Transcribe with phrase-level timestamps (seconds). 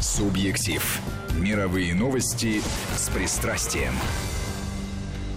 [0.00, 1.00] Субъектив.
[1.38, 2.60] Мировые новости
[2.96, 3.92] с пристрастием.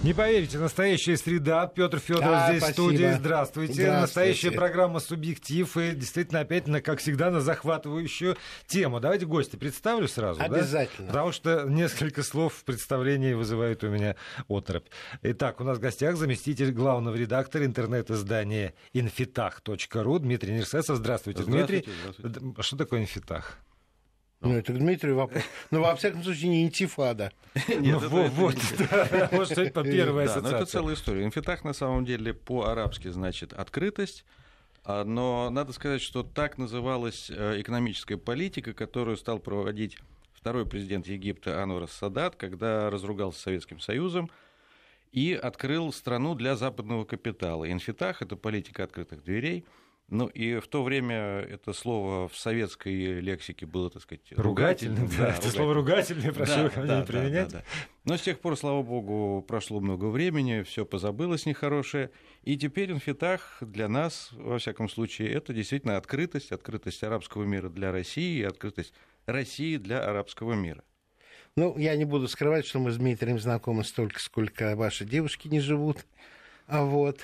[0.04, 1.68] Не поверите, настоящая среда.
[1.68, 2.72] Петр Федоров Да, здесь спасибо.
[2.72, 2.98] в студии.
[3.18, 3.74] Здравствуйте.
[3.74, 3.92] Здравствуйте.
[3.92, 5.76] Настоящая программа «Субъектив».
[5.76, 8.38] И действительно, опять, на, как всегда, на захватывающую
[8.68, 9.02] тему.
[9.02, 10.40] Давайте гости представлю сразу.
[10.40, 10.46] да?
[10.46, 11.08] Обязательно.
[11.08, 14.16] Потому что несколько слов в представлении вызывают у меня
[14.48, 14.88] оторопь.
[15.22, 20.96] Итак, у нас в гостях заместитель главного редактора интернет-издания infitах.ru Дмитрий Нерсесов.
[20.98, 21.94] Здравствуйте, Здравствуйте, Дмитрий.
[22.22, 22.62] здравствуйте.
[22.62, 23.58] Что такое инфитах?
[24.42, 25.44] Ну, это к Дмитрию вопрос.
[25.70, 27.32] Ну, во всяком случае, не интифада.
[27.68, 28.56] Ну, это- во- это вот.
[29.32, 29.84] Может, это
[30.28, 31.24] Да, но это целая история.
[31.26, 34.24] Инфитах на самом деле по-арабски значит открытость,
[34.86, 39.98] а, но надо сказать, что так называлась э, экономическая политика, которую стал проводить
[40.34, 44.30] второй президент Египта Анвар Садат, когда разругался с Советским Союзом
[45.12, 47.70] и открыл страну для западного капитала.
[47.70, 49.66] Инфитах— это политика открытых дверей.
[50.10, 55.14] Ну и в то время это слово в советской лексике было, так сказать, Ругательным, да.
[55.14, 55.52] Это ругательным.
[55.54, 57.50] слово ругательное, прошу Да, ко мне да, не да, применять.
[57.52, 57.64] да, да.
[58.06, 62.10] Но с тех пор, слава богу, прошло много времени, все позабылось нехорошее.
[62.44, 67.92] И теперь инфитах для нас, во всяком случае, это действительно открытость, открытость арабского мира для
[67.92, 68.94] России и открытость
[69.28, 70.84] России для арабского мира.
[71.56, 75.60] Ну, я не буду скрывать, что мы с Дмитрием знакомы столько, сколько ваши девушки не
[75.60, 76.06] живут.
[76.68, 77.20] А вот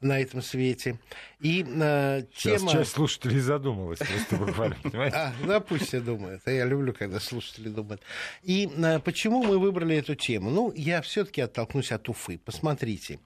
[0.00, 0.98] на этом свете.
[1.40, 2.72] И э, Сейчас тема...
[2.72, 5.16] часть слушателей задумалась просто буквально, понимаете?
[5.18, 6.42] А, да, пусть все думают.
[6.44, 8.02] А я люблю, когда слушатели думают.
[8.42, 10.50] И э, почему мы выбрали эту тему?
[10.50, 12.38] Ну, я все-таки оттолкнусь от Уфы.
[12.38, 13.18] Посмотрите.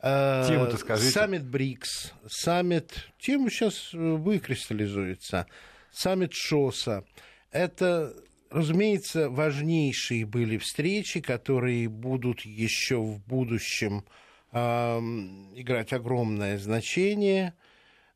[0.00, 1.10] Э, Тему-то скажите.
[1.10, 3.08] Саммит БРИКС, саммит...
[3.18, 5.46] Тема сейчас выкристаллизуется.
[5.90, 7.04] Саммит ШОСа.
[7.50, 8.14] Это,
[8.50, 14.04] разумеется, важнейшие были встречи, которые будут еще в будущем
[14.52, 17.54] играть огромное значение.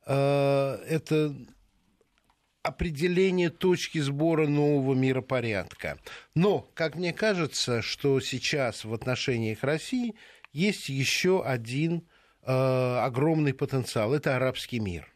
[0.07, 1.35] Э, Это
[2.63, 5.99] определение точки сбора нового миропорядка.
[6.35, 10.15] Но, как мне кажется, что сейчас в отношениях России
[10.53, 12.07] есть еще один
[12.43, 14.15] э, огромный потенциал.
[14.15, 15.12] Это арабский мир.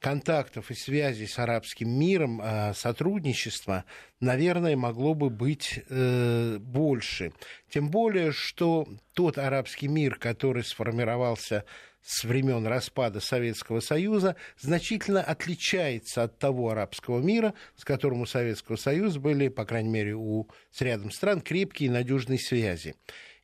[0.00, 3.84] Контактов и связей с арабским миром, э, сотрудничества,
[4.20, 7.32] наверное, могло бы быть э, больше.
[7.68, 11.64] Тем более, что тот арабский мир, который сформировался
[12.00, 18.76] с времен распада Советского Союза значительно отличается от того арабского мира, с которым у Советского
[18.76, 22.94] Союза были, по крайней мере, у с рядом стран крепкие и надежные связи.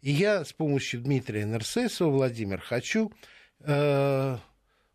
[0.00, 3.12] И я с помощью Дмитрия Нерсесова, Владимир, хочу
[3.60, 4.38] э,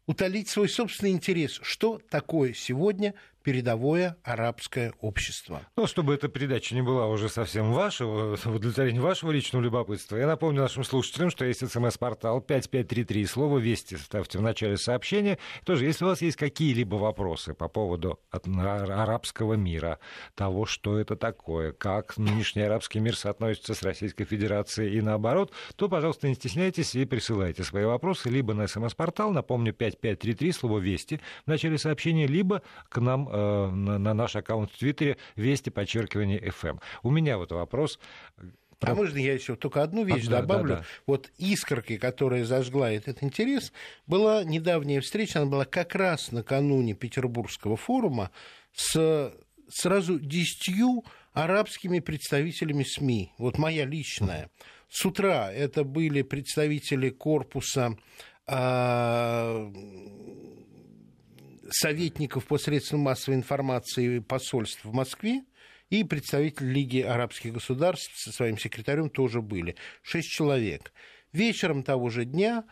[0.09, 3.14] утолить свой собственный интерес, что такое сегодня
[3.44, 5.62] передовое арабское общество.
[5.76, 10.28] Ну, чтобы эта передача не была уже совсем вашего, в удовлетворении вашего личного любопытства, я
[10.28, 15.38] напомню нашим слушателям, что есть смс-портал 5533, слово «Вести» ставьте в начале сообщения.
[15.64, 20.00] Тоже, если у вас есть какие-либо вопросы по поводу арабского мира,
[20.36, 25.90] того, что это такое, как нынешний арабский мир соотносится с Российской Федерацией и наоборот, то,
[25.90, 31.48] пожалуйста, не стесняйтесь и присылайте свои вопросы либо на смс-портал, напомню, 5533, слово «Вести» в
[31.48, 36.79] начале сообщения, либо к нам на, на наш аккаунт в Твиттере «Вести», подчеркивание, FM.
[37.03, 38.00] У меня вот вопрос.
[38.81, 40.69] А можно я еще только одну вещь А, да, добавлю?
[40.69, 40.85] да, да.
[41.06, 43.73] Вот искоркой, которая зажгла этот интерес,
[44.07, 48.31] была недавняя встреча, она была как раз накануне Петербургского форума
[48.73, 49.34] с
[49.69, 51.03] сразу десятью
[51.34, 53.34] арабскими представителями СМИ.
[53.38, 54.50] Вот моя личная.
[54.90, 57.97] С утра это были представители корпуса
[58.47, 59.72] а,
[61.74, 65.44] советников по средствам массовой информации посольств в Москве
[65.90, 69.75] и представитель Лиги арабских государств со своим секретарем тоже были.
[70.02, 70.91] Шесть человек.
[71.31, 72.63] Вечером того же дня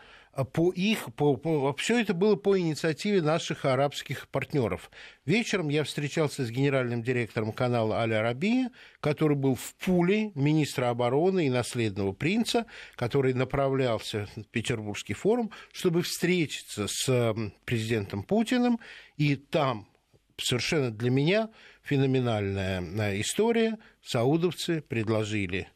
[0.44, 4.90] по их, по, по, все это было по инициативе наших арабских партнеров.
[5.24, 11.46] Вечером я встречался с генеральным директором канала Аль Арабия, который был в пуле министра обороны
[11.46, 17.34] и наследного принца, который направлялся в Петербургский форум, чтобы встретиться с
[17.64, 18.78] президентом Путиным,
[19.16, 19.88] и там
[20.36, 21.50] совершенно для меня
[21.82, 23.78] феноменальная э, история.
[24.02, 25.68] Саудовцы предложили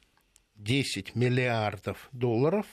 [0.55, 2.67] 10 миллиардов долларов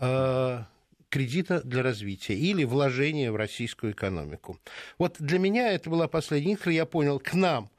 [0.00, 0.64] э,
[1.08, 4.58] кредита для развития или вложения в российскую экономику.
[4.98, 6.72] Вот для меня это была последняя искра.
[6.72, 7.70] Я понял, к нам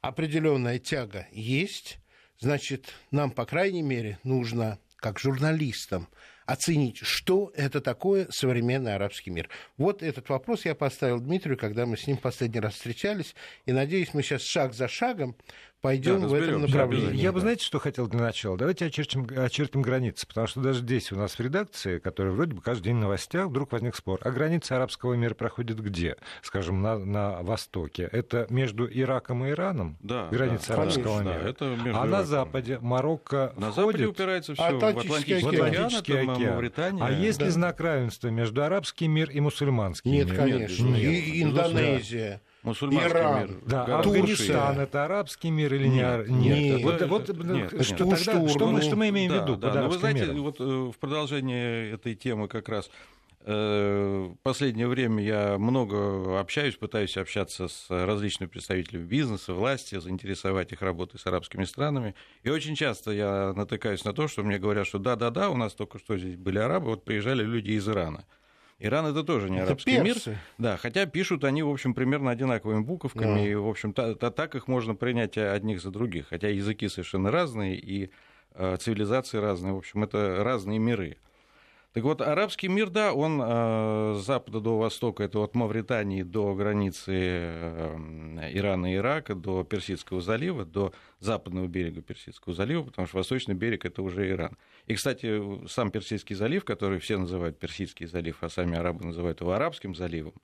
[0.00, 1.98] определенная тяга есть.
[2.38, 6.08] Значит, нам, по крайней мере, нужно, как журналистам,
[6.46, 9.48] оценить, что это такое современный арабский мир.
[9.78, 13.34] Вот этот вопрос я поставил Дмитрию, когда мы с ним последний раз встречались,
[13.66, 15.36] и надеюсь, мы сейчас шаг за шагом
[15.84, 17.20] пойдем Да, в этом направлении.
[17.20, 18.56] Я бы, знаете, что хотел для начала?
[18.56, 22.62] Давайте очертим, очертим границы, потому что даже здесь у нас в редакции, которая вроде бы
[22.62, 24.18] каждый день в новостях, вдруг возник спор.
[24.22, 26.16] А граница арабского мира проходит где?
[26.40, 28.08] Скажем, на, на востоке.
[28.10, 29.98] Это между Ираком и Ираном?
[30.00, 31.40] Да, Граница да, арабского конечно, мира.
[31.42, 32.26] да, это между а на Ираком.
[32.26, 33.74] западе Марокко На входит...
[33.74, 35.54] Западе упирается все в Атлантический Атлантический океан.
[35.66, 36.52] океан, Атлантический это океан.
[36.54, 37.04] Мавритания.
[37.04, 37.50] А есть ли Да.
[37.52, 40.36] знак равенства между арабский мир и мусульманский Нет, мир?
[40.36, 40.66] конечно.
[40.66, 40.96] безусловно.
[40.96, 42.40] И Индонезия.
[42.64, 43.40] Мусульманский Иран.
[43.40, 43.58] мир.
[43.66, 47.36] Да, гораздо Афганистан это арабский мир или не Нет, ар- нет, Вот, это- вот, нет,
[47.44, 47.84] ну, нет.
[47.86, 49.98] что, тогда- штурм, что мы, что мы имеем в Да, виду да, под но вы
[49.98, 50.42] знаете, миром?
[50.42, 52.90] вот э, в продолжение этой темы как раз
[53.46, 60.72] э, в последнее время я много общаюсь, пытаюсь общаться с различными представителями бизнеса, власти, заинтересовать
[60.72, 62.14] их работой с арабскими странами.
[62.42, 65.98] И очень часто я натыкаюсь на то, что мне говорят, что да-да-да, у нас только
[65.98, 68.24] что здесь были арабы, вот приезжали люди из Ирана.
[68.80, 70.14] Иран это тоже не Это арабский мир.
[70.14, 70.36] персы.
[70.58, 73.46] Да, хотя пишут они, в общем, примерно одинаковыми буковками, Да.
[73.48, 77.30] и, в общем, та- та- так их можно принять одних за других, хотя языки совершенно
[77.30, 78.10] разные, и
[78.56, 81.16] э, цивилизации разные, в общем, это разные миры.
[81.94, 86.52] Так вот, арабский мир, да, он э, с запада до востока, это от Мавритании до
[86.56, 93.18] границы э, Ирана и Ирака, до Персидского залива, до западного берега Персидского залива, потому что
[93.18, 94.58] восточный берег это уже Иран.
[94.86, 99.52] И, кстати, сам Персидский залив, который все называют Персидский залив, а сами арабы называют его
[99.52, 100.34] Арабским заливом,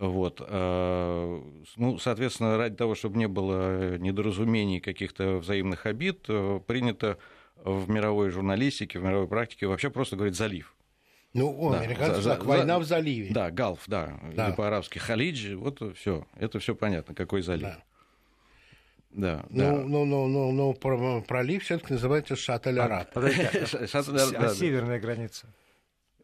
[0.00, 0.40] вот.
[0.40, 1.42] э,
[1.76, 6.22] Ну, соответственно, ради того, чтобы не было недоразумений, каких-то взаимных обид,
[6.66, 7.18] принято
[7.64, 10.74] в мировой журналистике, в мировой практике вообще просто говорить залив.
[11.32, 13.30] Ну, у Да, американцев за- так, за- война в заливе.
[13.32, 14.48] Да, Галф, да, Да.
[14.48, 17.62] или по-арабски Халидж, вот все, это все понятно, какой залив.
[17.62, 17.78] Да.
[19.10, 19.72] Да, Ну, да.
[19.72, 22.34] ну, ну, ну, ну, про- пролив все-таки называется.
[23.12, 24.48] Подождите, а- а да.
[24.54, 25.46] северная граница?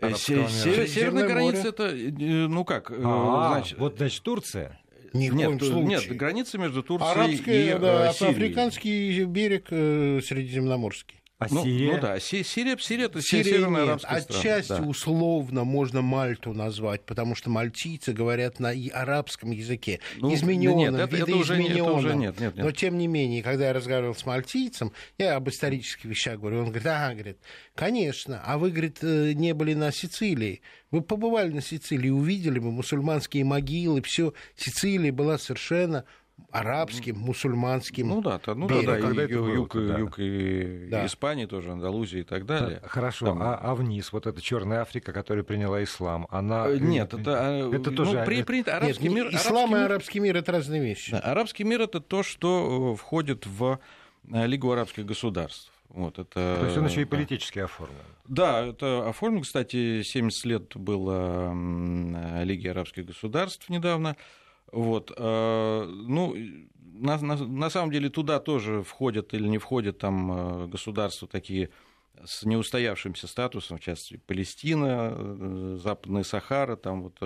[0.00, 2.10] Э, Северная граница это, э,
[2.48, 4.80] ну как, э, А, значит, вот, значит, Турция.
[5.12, 5.84] Ни в нет, коем случае.
[5.86, 8.32] нет, граница между Турцией Арабская, и да, Сирией.
[8.34, 11.19] африканский берег э, Средиземноморский.
[11.40, 11.92] А Ну, Сирия?
[11.94, 13.88] ну да, Си- Сирия, Сирия это Сирия северная нет.
[13.88, 14.40] арабская страна.
[14.40, 14.82] Отчасти да.
[14.82, 20.94] условно можно Мальту назвать, потому что мальтийцы говорят на и арабском языке, Ну, измененном, нет,
[20.94, 22.56] это- это уже нет, нет, нет.
[22.56, 26.64] Но тем не менее, когда я разговаривал с мальтийцем, я об исторических вещах говорю, он
[26.66, 27.38] говорит, ага, говорит,
[27.74, 30.60] конечно, а вы, говорит, э, не были на Сицилии.
[30.90, 34.34] Вы побывали на Сицилии, увидели бы мусульманские могилы, все.
[34.56, 36.04] Сицилия была совершенно
[36.50, 38.08] арабским, мусульманским.
[38.08, 39.98] Ну да, то- ну да, да, Когда и это юг, и- да.
[39.98, 41.06] юг и Да.
[41.06, 42.80] Испании тоже, Андалузия и так далее.
[42.82, 46.66] Да, Хорошо, Там- а, а вниз, вот эта Черная Африка, которая приняла ислам, она...
[46.68, 47.30] Э, Нет, это,
[47.70, 48.22] э, Это ну, тоже...
[48.26, 49.28] при- Нет, арабский не- мир.
[49.34, 51.12] ислам арабский и арабский мир это разные вещи.
[51.12, 53.78] Да, арабский мир это то, что э, входит в
[54.32, 55.70] э, Лигу арабских государств.
[55.88, 57.10] Вот, это, То есть он еще и да.
[57.10, 57.96] политически оформлен.
[58.28, 61.52] Да, это оформлен, кстати, 70 лет было
[62.44, 64.16] Лиги арабских государств недавно.
[64.72, 66.36] Вот, э, ну,
[66.76, 71.70] на, на- на самом деле туда тоже входят или не входят там э, государства такие
[72.24, 77.18] с неустоявшимся статусом, в частности, Палестина, э, Западная Сахара, там вот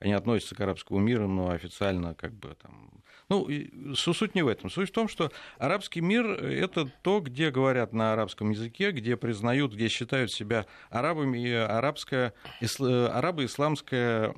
[0.00, 3.02] они относятся к арабскому миру, но официально как бы там...
[3.28, 3.46] Ну,
[3.94, 4.70] суть не в этом.
[4.70, 9.74] Суть в том, что арабский мир— это то, где говорят на арабском языке, где признают,
[9.74, 14.32] где считают себя арабами, и арабская, исла- арабо-исламская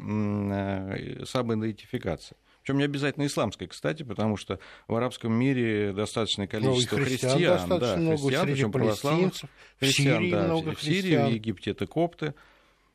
[1.25, 2.37] самоидентификация.
[2.63, 7.33] Причем не обязательно исламская, кстати, потому что в арабском мире достаточное Ну, и количество христиан,
[7.33, 10.83] христиан, достаточно да, много, христиан, среди причем православных палестинцев, в христиан, Сирии да, много в
[10.83, 11.29] Сирии, христиан.
[11.29, 12.35] в Египте это копты.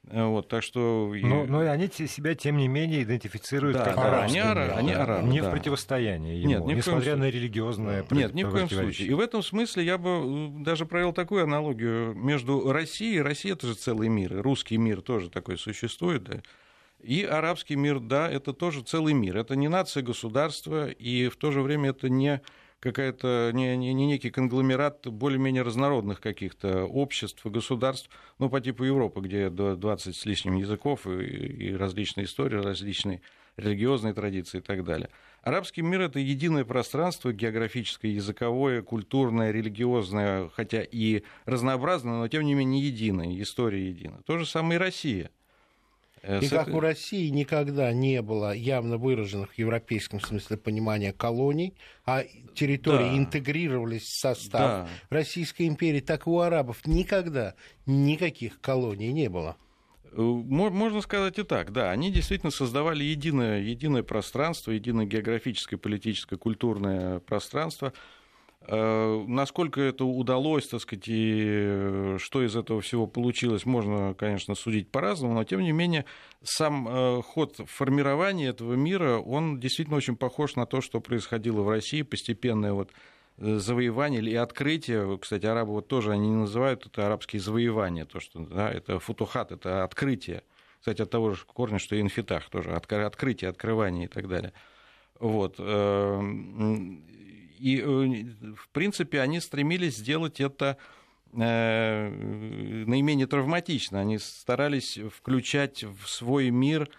[0.08, 1.12] Э, Вот, так что...
[1.20, 4.48] Но, но и они те- себя, тем не менее, идентифицируют Да, как да, арабский они
[4.52, 5.02] ара- мир, они да.
[5.04, 5.48] арабы, Не да.
[5.48, 9.08] в противостоянии ему, Нет, ни в коем несмотря на религиозное Нет, ни в коем случае.
[9.08, 13.66] И в этом смысле я бы э, даже провел такую аналогию между Россией, Россия это
[13.66, 16.42] же целый мир, и русский мир тоже такой существует, да,
[17.06, 19.38] и арабский мир, да, это тоже целый мир.
[19.38, 22.42] Это не нация государство, и в то же время это не
[22.80, 28.84] какая-то, не, не, не некий конгломерат более-менее разнородных каких-то обществ и государств, ну, по типу
[28.84, 33.22] Европы, где до 20 с лишним языков и, и различные истории, различные
[33.58, 35.10] религиозные традиции и так далее.
[35.42, 42.56] Арабский мир— это единое пространство географическое, языковое, культурное, религиозное, хотя и разнообразное, но тем не
[42.56, 44.22] менее единое, история единая.
[44.24, 45.30] То же самое и Россия.
[46.28, 51.76] Э, И как у России никогда не было явно выраженных в европейском смысле понимания колоний,
[52.06, 52.24] а
[52.56, 53.18] территории Да.
[53.18, 54.88] интегрировались в состав Да.
[55.10, 57.54] Российской империи, так и у арабов никогда
[57.86, 59.56] никаких колоний не было.
[60.12, 61.92] Э, мо- Можно сказать и так, да.
[61.92, 67.94] Они действительно создавали единое, единое пространство, единое географическое, политическое, культурное пространство.
[68.68, 74.56] Э, Насколько это удалось, так сказать, и э, что из этого всего получилось, можно, конечно,
[74.56, 76.06] судить по-разному, но, тем не менее,
[76.44, 81.70] сам э, ход формирования этого мира, он действительно очень похож на то, что происходило в
[81.70, 82.92] России, постепенное вот
[83.38, 85.18] завоевания или открытия.
[85.18, 89.84] Кстати, арабы вот тоже они называют это арабские завоевания, то, что да, это футухат, это
[89.84, 90.44] открытие.
[90.80, 94.54] Кстати, от того же корня, что и инфитах тоже, открытие, открывание и так далее.
[95.20, 95.60] Вот.
[97.60, 100.78] И, э, в принципе, они стремились сделать это
[101.34, 102.10] э,
[102.88, 104.00] наименее травматично.
[104.00, 106.90] Они старались включать в свой мир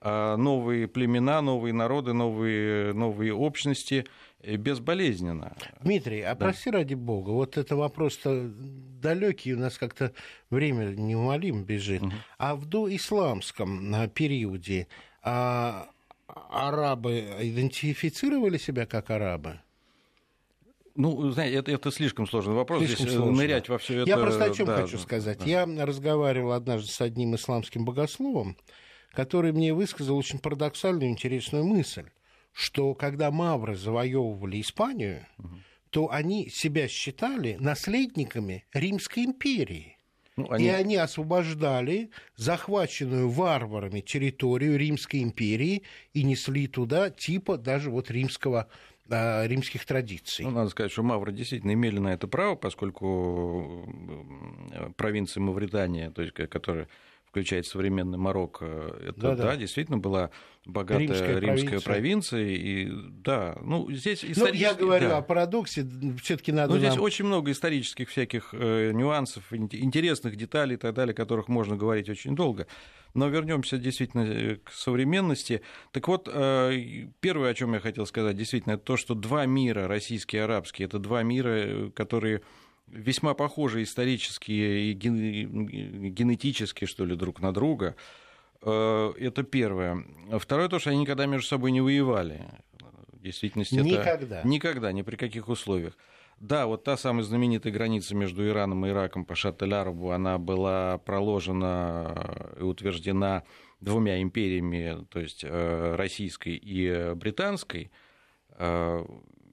[0.00, 4.06] э, новые племена, новые народы, новые, новые общности
[4.42, 5.56] безболезненно.
[5.82, 6.46] Дмитрий, а да.
[6.46, 8.50] прости ради бога, вот это вопрос-то
[9.00, 10.12] далекий, у нас как-то
[10.50, 12.02] время неумолимо бежит.
[12.02, 12.12] Угу.
[12.38, 14.88] А в доисламском периоде
[15.22, 15.88] а,
[16.26, 19.60] арабы идентифицировали себя как арабы?
[20.94, 22.80] Ну, знаете, это, это слишком сложный вопрос.
[22.84, 23.42] Слишком Здесь сложно.
[23.42, 24.08] нырять во все это.
[24.08, 25.38] Я просто о чем да, хочу сказать.
[25.38, 25.44] Да.
[25.44, 28.56] Я разговаривал однажды с одним исламским богословом,
[29.12, 32.10] который мне высказал очень парадоксальную интересную мысль,
[32.52, 35.48] что когда мавры завоевывали Испанию, угу.
[35.90, 39.96] то они себя считали наследниками Римской империи.
[40.36, 40.64] Ну, они...
[40.64, 45.82] И они освобождали захваченную варварами территорию Римской империи
[46.14, 48.68] и несли туда типа даже вот римского
[49.46, 50.44] римских традиций.
[50.44, 53.86] Ну, надо сказать, что мавры действительно имели на это право, поскольку
[54.96, 56.88] провинция Мавритания, то есть, которая
[57.32, 58.66] включает современный Марокко,
[59.00, 59.44] это, да, да.
[59.44, 60.30] да, действительно была
[60.66, 61.80] богатая римская, римская провинция.
[61.80, 62.46] провинция.
[62.50, 64.62] И да, ну здесь исторически...
[64.64, 65.16] Ну, я говорю да.
[65.16, 65.88] о парадоксе,
[66.22, 66.74] все-таки надо.
[66.74, 67.00] Ну, здесь нам...
[67.00, 72.10] очень много исторических всяких э, нюансов, интересных деталей и так далее, о которых можно говорить
[72.10, 72.66] очень долго.
[73.14, 75.62] Но вернемся действительно э, к современности.
[75.90, 79.88] Так вот, э, первое, о чем я хотел сказать, действительно, это то, что два мира,
[79.88, 82.42] российский и арабский, это два мира, э, которые
[82.86, 87.96] весьма похожи исторически и генетически, что ли, друг на друга.
[88.62, 90.04] Э, это первое.
[90.38, 92.46] Второе, то, что они никогда между собой не воевали.
[93.12, 94.40] В действительности никогда.
[94.40, 94.48] это...
[94.48, 94.92] Никогда.
[94.92, 95.96] ни при каких условиях.
[96.40, 102.54] Да, вот та самая знаменитая граница между Ираном и Ираком по Шаттель-Арабу, она была проложена
[102.58, 103.44] и утверждена
[103.80, 107.90] двумя империями, то есть э, российской и британской.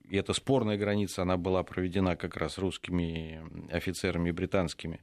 [0.09, 5.01] И эта спорная граница, она была проведена как раз русскими офицерами британскими.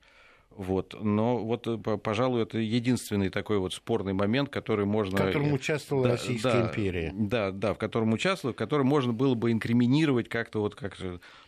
[0.57, 0.97] Вот.
[1.01, 5.19] Но вот, э, пожалуй, это единственный такой вот спорный момент, который можно...
[5.19, 7.13] В котором участвовала да, Российская да, империя.
[7.15, 10.97] Да, да, в котором участвовала, в котором можно было бы инкриминировать как-то вот как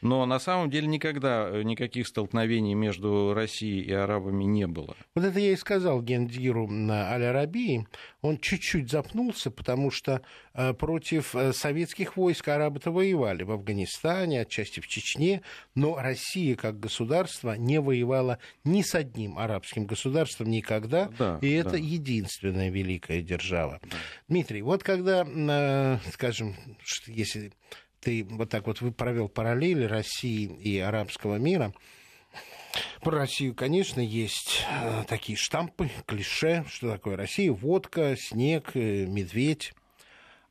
[0.03, 4.95] Но на самом деле никогда э, никаких столкновений между Россией и арабами не было.
[5.15, 7.87] Вот это я и сказал Гендиру Аль-Арабии.
[8.21, 10.21] Он чуть-чуть запнулся, потому что
[10.53, 15.43] э, против советских войск арабы-то воевали в Афганистане, отчасти в Чечне,
[15.75, 21.71] но Россия как государство не воевала ни с одним арабским государством никогда, да, и это
[21.71, 21.77] да.
[21.77, 23.81] единственная великая держава.
[23.83, 23.97] Да.
[24.29, 26.55] Дмитрий, вот когда, э, скажем,
[27.07, 27.53] если
[28.01, 31.73] ты вот так вот провел параллели России и арабского мира,
[33.01, 39.73] про Россию, конечно, есть э, такие штампы, клише, что такое Россия, водка, снег, э, медведь.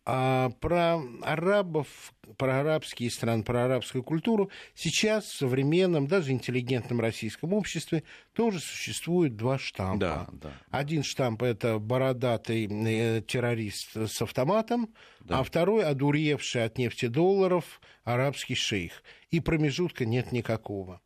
[0.10, 7.52] А про арабов, про арабские страны, про арабскую культуру сейчас в современном, даже интеллигентном российском
[7.52, 10.00] обществе тоже существует два штампа.
[10.00, 10.54] Да, да.
[10.72, 15.40] Один штамп это бородатый э, террорист с автоматом, да.
[15.40, 19.04] а второй одуревший от нефти долларов арабский шейх.
[19.30, 21.02] И промежутка нет никакого.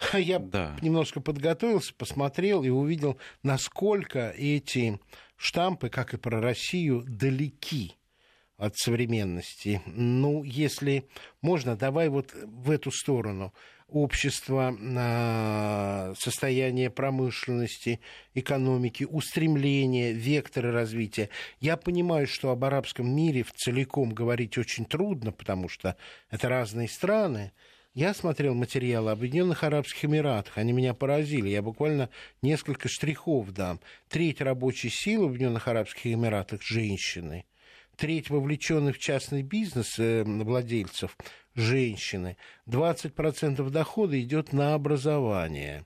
[0.12, 0.76] Я да.
[0.82, 4.98] немножко подготовился, посмотрел и увидел, насколько эти
[5.36, 7.94] штампы, как и про Россию, далеки
[8.60, 9.80] от современности.
[9.86, 11.04] Ну, если
[11.40, 13.54] можно, давай вот в эту сторону.
[13.88, 18.00] Общество, а, состояние промышленности,
[18.34, 21.30] экономики, устремления, векторы развития.
[21.58, 25.96] Я понимаю, что об арабском мире в целиком говорить очень трудно, потому что
[26.30, 27.52] это разные страны.
[27.94, 31.48] Я смотрел материалы Объединенных Арабских Эмиратах, они меня поразили.
[31.48, 32.10] Я буквально
[32.42, 33.80] несколько штрихов дам.
[34.08, 37.46] Треть рабочей силы в Объединенных Арабских Эмиратах– женщины
[38.00, 41.18] треть вовлеченных в частный бизнес э, владельцев
[41.54, 45.84] женщины, 20% дохода идет на образование.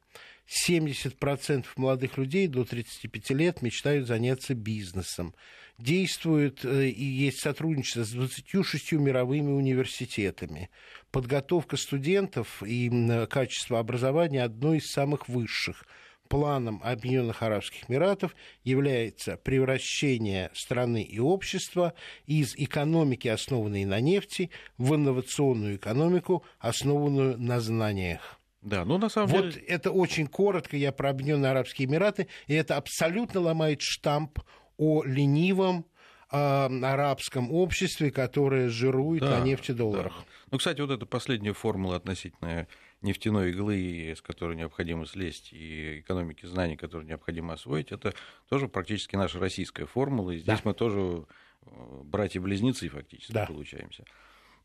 [0.68, 5.34] 70% молодых людей до 35 лет мечтают заняться бизнесом.
[5.78, 10.70] Действует э, и есть сотрудничество с 26 мировыми университетами.
[11.10, 15.84] Подготовка студентов и качество образования одно из самых высших–
[16.28, 21.94] планом Объединенных Арабских Эмиратов является превращение страны и общества
[22.26, 28.40] из экономики, основанной на нефти, в инновационную экономику, основанную на знаниях.
[28.62, 29.66] Да, ну на самом вот деле...
[29.66, 34.40] это очень коротко я про Объединенные Арабские Эмираты, и это абсолютно ломает штамп
[34.78, 35.84] о ленивом,
[36.30, 40.12] а, арабском обществе, которое жирует Да, на нефтедолларах.
[40.12, 40.24] да.
[40.50, 42.66] Ну, кстати, вот эта последняя формула относительно
[43.04, 48.12] нефтяной иглы, с которой необходимо слезть, и экономики знаний, которые необходимо освоить, это
[48.48, 50.32] тоже практически наша российская формула.
[50.32, 50.62] И здесь Да.
[50.64, 51.24] мы тоже
[51.66, 53.46] э, братья-близнецы фактически Да.
[53.46, 54.04] получаемся.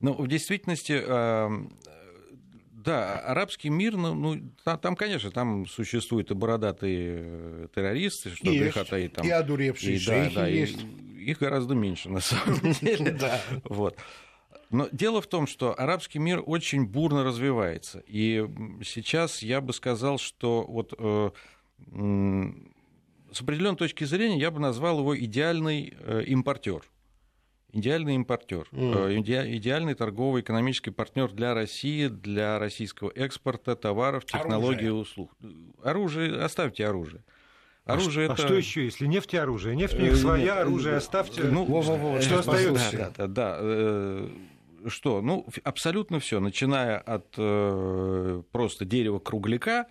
[0.01, 1.49] Но в действительности, э,
[2.71, 8.49] да, арабский мир, ну, ну, та- там, конечно, там существуют и бородатые э, террористы, что
[8.49, 8.63] Есть.
[8.63, 10.77] греха таить, там, И одуревшие и, да, да, и есть.
[11.17, 13.11] их гораздо меньше, на самом деле.
[13.11, 13.41] Да.
[13.65, 13.97] Вот.
[14.71, 18.03] Но дело в том, что арабский мир очень бурно развивается.
[18.05, 18.47] И
[18.83, 21.31] сейчас я бы сказал, что вот э,
[23.31, 26.81] с определенной точки зрения я бы назвал его идеальный э, импортер.
[27.71, 28.97] Идеальный импортер, Мгм.
[28.97, 35.31] э, иде- идеальный торговый экономический партнер для России, для российского экспорта товаров, технологий и услуг.
[35.83, 37.23] Оружие, оставьте оружие.
[37.27, 37.38] А
[37.93, 38.43] Оружие ш- это...
[38.43, 39.75] А что еще, если нефть и оружие?
[39.75, 41.43] Нефть у Э, них своя, нет, оружие э, оставьте.
[41.43, 42.73] ну, Во-во-во, что сейчас остается?
[42.73, 43.13] послушаем.
[43.17, 43.57] Да, да, да.
[43.61, 44.27] э,
[44.87, 45.21] Что?
[45.21, 49.87] Ну, абсолютно все, начиная от э, просто дерева кругляка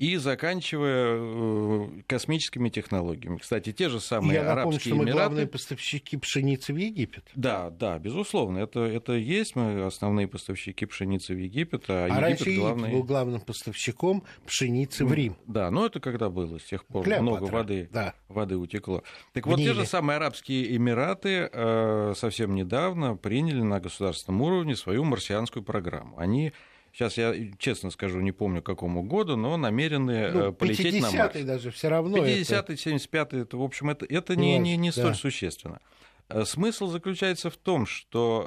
[0.00, 3.36] и заканчивая э, космическими технологиями.
[3.36, 5.18] Кстати, те же самые я напомню, арабские что мы эмираты.
[5.18, 7.24] главные поставщики пшеницы в Египет.
[7.34, 9.56] Да, да, безусловно, это, это есть.
[9.56, 12.92] Мы основные поставщики пшеницы в Египет, а, А Египет раньше Египет главный.
[12.92, 15.36] был главным поставщиком пшеницы в Рим.
[15.46, 17.88] Да, но это когда было, с тех пор Клеопатра, много воды.
[17.92, 18.14] Да.
[18.28, 19.02] воды утекло.
[19.34, 25.04] Так вот, те же самые Арабские Эмираты э, совсем недавно приняли на государственном уровне свою
[25.04, 26.18] марсианскую программу.
[26.18, 26.54] Они,
[26.92, 31.34] сейчас я честно скажу, не помню какому году, но намерены э, Ну, полететь на Марс.
[31.34, 32.18] 50-й даже все равно.
[32.18, 35.14] это- 50-й, 75-й, это, в общем, это, это не, не, не столь да.
[35.14, 35.80] существенно.
[36.28, 38.46] Э, Смысл заключается в том, что,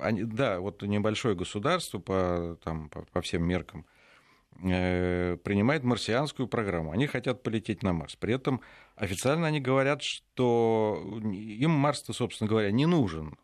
[0.00, 3.86] э, они, да, вот небольшое государство по, там, по, по всем меркам
[4.62, 6.92] э, принимает марсианскую программу.
[6.92, 8.16] Они хотят полететь на Марс.
[8.16, 8.60] При этом
[8.96, 13.36] официально они говорят, что им Марс-то, собственно говоря, не нужен.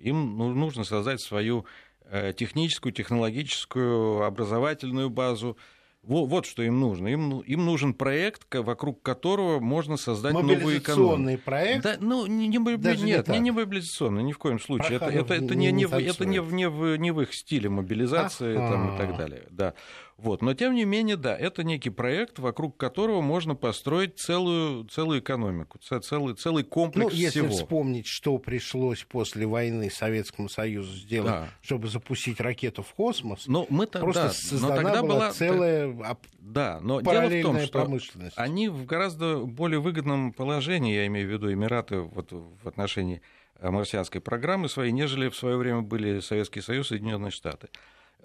[0.00, 1.87] Им ну- нужно создать свою э,
[2.36, 5.56] техническую, технологическую, образовательную базу.
[6.02, 7.08] Во- Вот что им нужно.
[7.08, 10.68] Им, им нужен проект, вокруг которого можно создать новую экономику.
[10.88, 11.82] Мобилизационный проект.
[11.82, 14.96] Да, ну, не, не, Даже не нет, не, не мобилизационный, ни в коем случае.
[14.96, 17.34] Это, Проханов это, это, не- не, не это не, в, не, в, не в их
[17.34, 19.42] стиле мобилизации там, и так далее.
[19.50, 19.74] Да.
[20.18, 20.42] Вот.
[20.42, 25.78] Но, тем не менее, да, это некий проект, вокруг которого можно построить целую, целую экономику,
[25.78, 27.50] целый, целый Ну, комплекс если всего.
[27.54, 31.48] вспомнить, что пришлось после войны Советскому Союзу сделать, Да.
[31.62, 35.86] чтобы запустить ракету в космос, Но мы-то, просто да, но создана тогда была, была целая
[35.86, 38.34] ап- Да, но дело в параллельная том, что промышленность.
[38.36, 43.22] они в гораздо более выгодном положении, я имею в виду Эмираты вот, в отношении
[43.60, 47.68] э, марсианской программы своей, нежели в свое время были Советский Союз и Соединенные Штаты.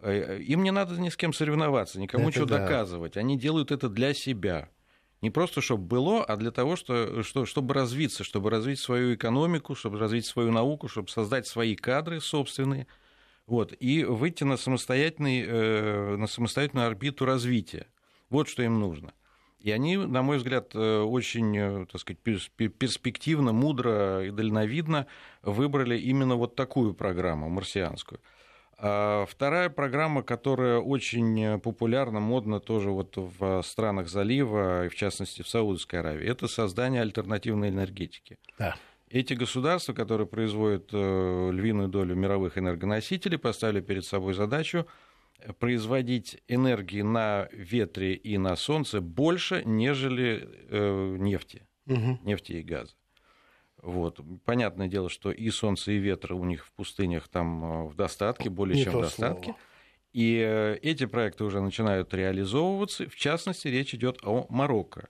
[0.03, 2.59] Э, Им не надо ни с кем соревноваться, никому Это что да.
[2.59, 3.17] доказывать.
[3.17, 4.69] Они делают это для себя.
[5.21, 9.73] Не просто чтобы было, а для того, что, что, чтобы развиться, чтобы развить свою экономику,
[9.73, 12.87] чтобы развить свою науку, чтобы создать свои кадры собственные.
[13.45, 17.87] Вот, и выйти на, самостоятельный, э, на самостоятельную орбиту развития.
[18.29, 19.13] Вот что им нужно.
[19.59, 24.29] И они, на мой взгляд, э, очень э, так сказать, перс- пер- перспективно, мудро и
[24.29, 25.07] дальновидно
[25.41, 28.19] выбрали именно вот такую программу, марсианскую.
[28.85, 34.95] А Вторая программа, которая очень э, популярна, модна тоже вот в странах залива, и в
[34.95, 38.37] частности в Саудовской Аравии, это создание альтернативной энергетики.
[38.59, 38.75] Да.
[39.09, 44.85] Эти государства, которые производят э, львиную долю мировых энергоносителей, поставили перед собой задачу
[45.59, 52.19] производить энергии на ветре и на солнце больше, нежели э, нефти, Мгм.
[52.23, 52.93] нефти и газа.
[53.83, 54.21] Вот.
[54.45, 58.49] Понятное дело, что и солнце, и ветра у них в пустынях там э, в достатке,
[58.49, 59.43] более Не чем в достатке.
[59.43, 59.59] слово.
[60.13, 63.09] И э, эти проекты уже начинают реализовываться.
[63.09, 65.09] В частности, речь идет о Марокко.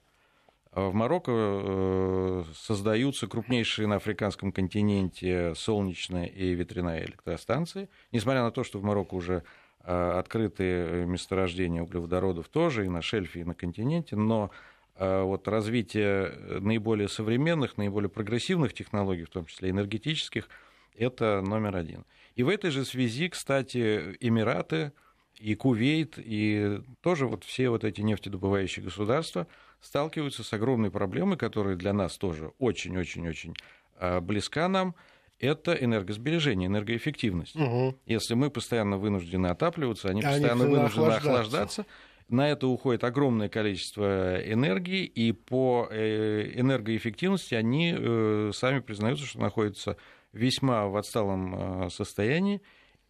[0.72, 7.88] А В Марокко э, создаются крупнейшие на африканском континенте солнечные и ветряные электростанции.
[8.10, 9.44] Несмотря на то, что в Марокко уже
[9.84, 16.60] э, открыты месторождения углеводородов тоже и на шельфе, и на континенте, но э, вот развитие
[16.60, 20.48] наиболее современных, наиболее прогрессивных технологий, в том числе энергетических,
[20.96, 22.04] это номер один.
[22.36, 24.92] И в этой же связи, кстати, Эмираты
[25.38, 29.46] и Кувейт, и тоже вот все вот эти нефтедобывающие государства
[29.80, 33.54] сталкиваются с огромной проблемой, которая для нас тоже очень-очень-очень
[33.98, 34.94] а, близка нам,
[35.40, 37.56] это энергосбережение, энергоэффективность.
[37.56, 37.96] Мгм.
[38.06, 41.28] Если мы постоянно вынуждены отапливаться, они Они постоянно вынуждены охлаждаться.
[41.28, 41.86] охлаждаться,
[42.34, 49.40] на это уходит огромное количество энергии, и по э, энергоэффективности они э, сами признаются, что
[49.40, 49.96] находятся
[50.32, 52.60] весьма в отсталом э, состоянии,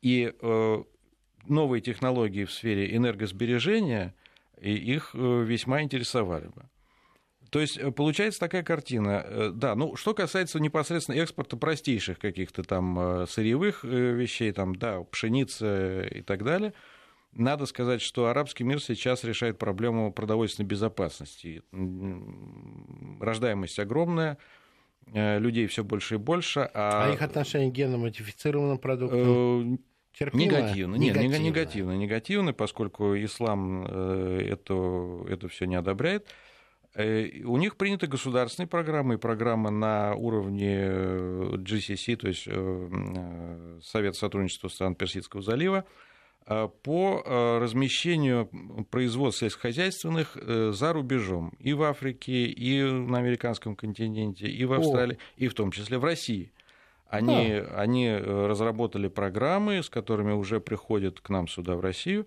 [0.02, 0.82] и э,
[1.46, 4.14] новые технологии в сфере энергосбережения
[4.60, 6.68] их э, весьма интересовали бы.
[7.54, 9.24] То есть э, получается такая картина.
[9.24, 15.02] Э, да, ну что касается непосредственно экспорта простейших каких-то там э, сырьевых вещей, там, да,
[15.04, 16.74] пшеницы и так далее,
[17.34, 21.62] надо сказать, что арабский мир сейчас решает проблему продовольственной безопасности.
[23.20, 24.38] Рождаемость огромная,
[25.06, 26.70] людей все больше и больше.
[26.74, 29.78] А, а их отношение к генно-модифицированным продуктам?
[30.12, 30.44] Терпимо?
[30.44, 30.94] Негативно.
[30.94, 31.44] Нет, негативно.
[31.44, 36.28] негативно, негативно, поскольку ислам это, это все не одобряет.
[36.94, 43.78] Э, у них приняты государственные программы и программы на уровне э, GCC, то есть э,
[43.82, 45.84] Совет сотрудничества стран Персидского залива,
[46.44, 48.50] по размещению
[48.90, 55.18] производств сельскохозяйственных за рубежом и в Африке, и на американском континенте, и в Австралии, О.
[55.36, 56.52] и в том числе в России.
[57.08, 57.80] Они, а.
[57.80, 62.26] они разработали программы, с которыми уже приходят к нам сюда, в Россию,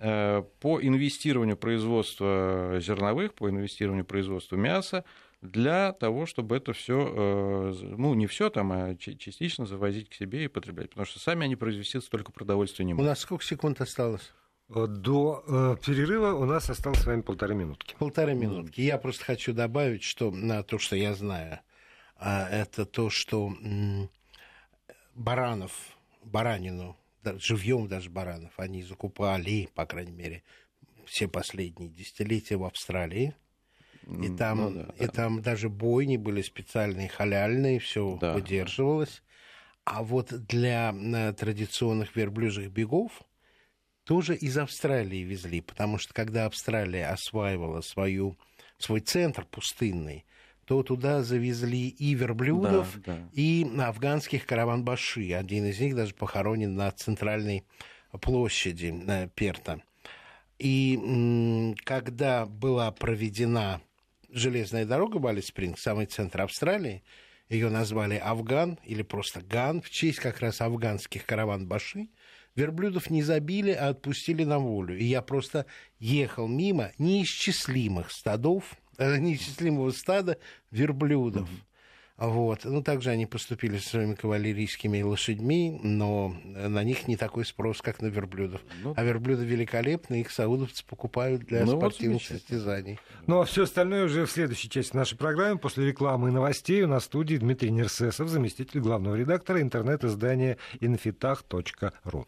[0.00, 5.04] Э, по инвестированию производства зерновых, по инвестированию производства мяса,
[5.40, 10.44] для того, чтобы это все, э, ну, не все там, а частично завозить к себе
[10.44, 10.90] и потреблять.
[10.90, 13.06] Потому что сами они произвести столько продовольствия не могут.
[13.06, 14.32] У нас сколько секунд осталось?
[14.68, 17.94] Э, до э, перерыва у нас осталось с вами полторы минутки.
[17.98, 18.80] Полторы минутки.
[18.80, 21.60] Я просто хочу добавить, что на то, что я знаю,
[22.16, 23.52] а, это то, что
[25.14, 25.72] баранов,
[26.24, 26.96] баранину
[27.36, 30.42] живьем даже баранов они закупали, по крайней мере,
[31.04, 33.34] все последние десятилетия в Австралии.
[34.08, 35.12] И там, ну, да, и да.
[35.12, 39.22] там даже бойни были специальные, халяльные, все да, выдерживалось.
[39.84, 43.22] А вот для э, традиционных верблюжьих бегов
[44.04, 48.38] тоже из Австралии везли, потому что когда Австралия осваивала свою,
[48.78, 50.24] свой центр пустынный,
[50.64, 53.28] то туда завезли и верблюдов, да, да.
[53.32, 55.32] и афганских караван-баши.
[55.32, 57.64] Один из них даже похоронен на центральной
[58.22, 59.82] площади на Перта.
[60.58, 63.80] И когда была проведена
[64.30, 67.02] железная дорога Бали-Спринг, самый центр Австралии,
[67.48, 72.08] ее назвали Афган или просто Ган в честь как раз афганских караван-баши,
[72.54, 74.98] верблюдов не забили, а отпустили на волю.
[74.98, 75.66] И я просто
[75.98, 80.38] ехал мимо неисчислимых стадов неисчислимого стада
[80.70, 81.48] верблюдов.
[82.18, 82.64] Вот.
[82.64, 88.02] Ну, также они поступили со своими кавалерийскими лошадьми, но на них не такой спрос, как
[88.02, 88.60] на верблюдов.
[88.82, 92.98] Ну, а верблюды великолепны, их саудовцы покупают для ну, спортивных вот состязаний.
[93.28, 95.58] Ну, а все остальное уже в следующей части нашей программы.
[95.58, 102.26] После рекламы и новостей у нас в студии Дмитрий Нерсесов, заместитель главного редактора интернет-издания infitах.ru.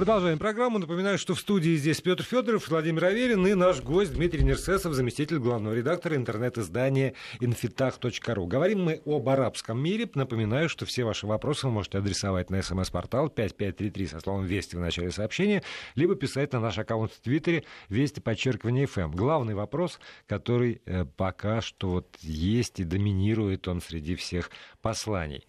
[0.00, 0.78] Продолжаем программу.
[0.78, 5.36] Напоминаю, что в студии здесь Петр Федоров, Владимир Аверин и наш гость Дмитрий Нерсесов, заместитель
[5.36, 8.46] главного редактора интернет-издания infitах.ru.
[8.46, 10.08] Говорим мы об арабском мире.
[10.14, 14.80] Напоминаю, что все ваши вопросы вы можете адресовать на смс-портал 5533 со словом «Вести» в
[14.80, 15.62] начале сообщения,
[15.96, 19.10] либо писать на наш аккаунт в Твиттере «Вести подчеркивание ФМ».
[19.10, 25.46] Главный вопрос, который э, пока что вот есть и доминирует он среди всех посланий.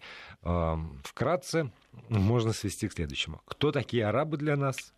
[1.04, 1.70] Вкратце,
[2.08, 3.40] можно свести к следующему.
[3.44, 4.92] Кто такие арабы для нас?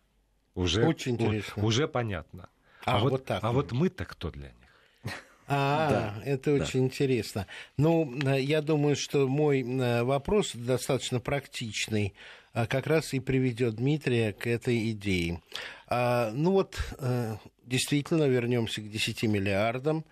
[0.53, 1.63] Уже, Очень интересно.
[1.63, 2.49] Уже понятно.
[2.85, 3.43] А, а вот, вот так.
[3.43, 5.13] А вот мы-то кто для них?
[5.47, 6.63] А, да, это да.
[6.63, 7.45] очень интересно.
[7.77, 12.15] Ну, э, я думаю, что мой э, вопрос достаточно практичный,
[12.51, 15.43] а как раз и приведет Дмитрия к этой идее.
[15.87, 20.03] А, ну вот, э, действительно, вернемся к 10 миллиардам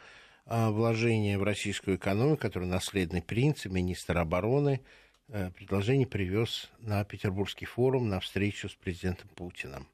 [0.45, 4.81] а, вложения в российскую экономику, который наследный принц, министр обороны
[5.27, 9.87] предложение привез на Петербургский форум на встречу с президентом Путиным.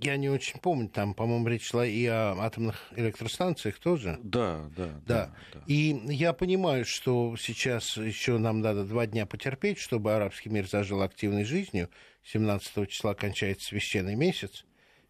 [0.00, 4.18] Я не очень помню, там, по-моему, речь шла и о атомных электростанциях тоже.
[4.22, 4.92] Да, да, да.
[5.06, 5.34] да.
[5.52, 5.60] да.
[5.66, 11.02] И я понимаю, что сейчас еще нам надо два дня потерпеть, чтобы арабский мир зажил
[11.02, 11.90] активной жизнью.
[12.22, 14.64] 17 числа кончается священный месяц.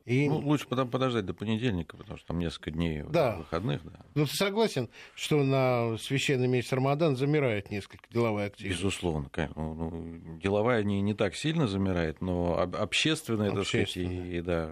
[0.08, 0.26] И...
[0.28, 3.36] Ну, лучше потом подождать до понедельника, потому что там несколько дней да.
[3.36, 3.84] выходных.
[3.84, 4.00] Да.
[4.14, 8.80] Ну, ты согласен, что на священный месяц Рамадан замирает несколько деловая активность?
[8.80, 9.30] Безусловно.
[9.54, 14.70] Ну, ну, деловая не, не так сильно замирает, но общественная, так сказать, и, да.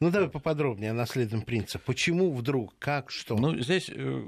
[0.00, 1.84] Ну, давай поподробнее о наследном принципе.
[1.84, 3.36] Почему вдруг, как, что?
[3.36, 4.22] Ну, здесь э,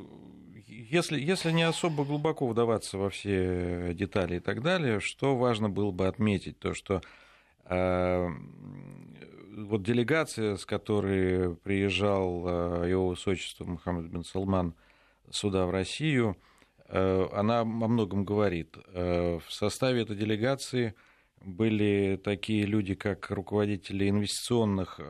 [0.91, 5.91] если, если не особо глубоко вдаваться во все детали и так далее, что важно было
[5.91, 7.01] бы отметить, то что
[7.65, 8.29] э,
[9.67, 12.45] вот делегация, с которой приезжал
[12.85, 14.75] э, его высочество Мухаммад бин Салман
[15.31, 16.37] сюда, в Россию,
[16.87, 18.77] э, она о многом говорит.
[18.89, 20.95] Э, в составе этой делегации
[21.43, 25.01] были такие люди, как руководители инвестиционных,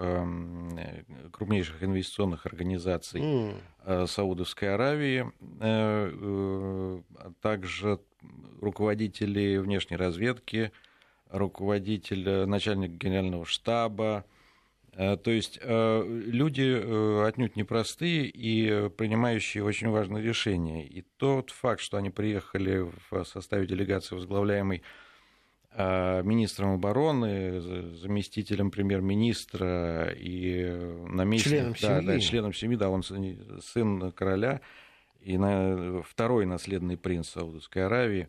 [1.32, 4.06] крупнейших инвестиционных организаций mm.
[4.06, 5.26] Саудовской Аравии,
[5.60, 7.98] а также
[8.60, 10.70] руководители внешней разведки,
[11.30, 14.24] руководитель, начальник генерального штаба,
[14.96, 20.84] То есть люди отнюдь непростые и принимающие очень важные решения.
[20.86, 24.82] И тот факт, что они приехали в составе делегации, возглавляемой
[25.72, 30.64] министром обороны, заместителем премьер-министра и
[31.08, 34.60] наместником, членом да, да, членом семьи, да, он сын короля
[35.20, 38.26] и на, второй наследный принц Саудовской Аравии,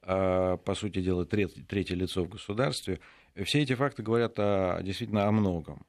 [0.00, 3.00] по сути дела, третье, третье лицо в государстве.
[3.44, 5.84] Все эти факты говорят о, действительно о многом.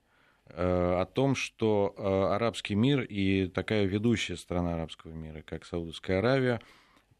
[0.53, 1.95] О том, что
[2.33, 6.61] арабский мир и такая ведущая страна арабского мира, как Саудовская Аравия,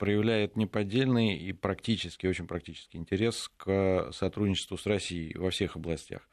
[0.02, 6.28] проявляет неподдельный и практически, очень практический интерес к сотрудничеству с Россией во всех областях.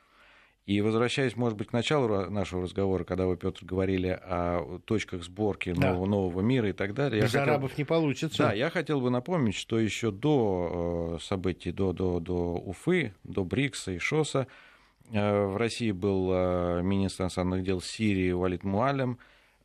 [0.65, 5.73] И возвращаясь, может быть, к началу нашего разговора, когда вы, Петр, говорили о точках сборки
[5.73, 5.93] да.
[5.93, 7.23] нового, нового мира и так далее.
[7.23, 7.43] Без хотел...
[7.43, 8.45] арабов не получится.
[8.45, 13.45] Да, я хотел бы напомнить, что еще до э, событий, до, до, до Уфы, до
[13.45, 14.68] Брикса и ШОСа, э,
[15.11, 19.19] в России был э, министр иностранных дел Сирии Валид Муалем,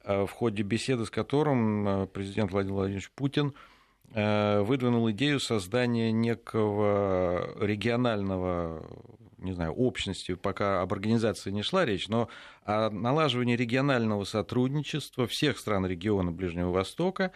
[0.05, 3.53] в ходе беседы с которым президент Владимир Владимирович Путин
[4.15, 8.85] Э, выдвинул идею создания некого регионального
[9.39, 12.29] не знаю, общности, пока об организации не шла речь, но
[12.63, 17.31] о налаживании регионального сотрудничества всех стран региона Ближнего Востока, э,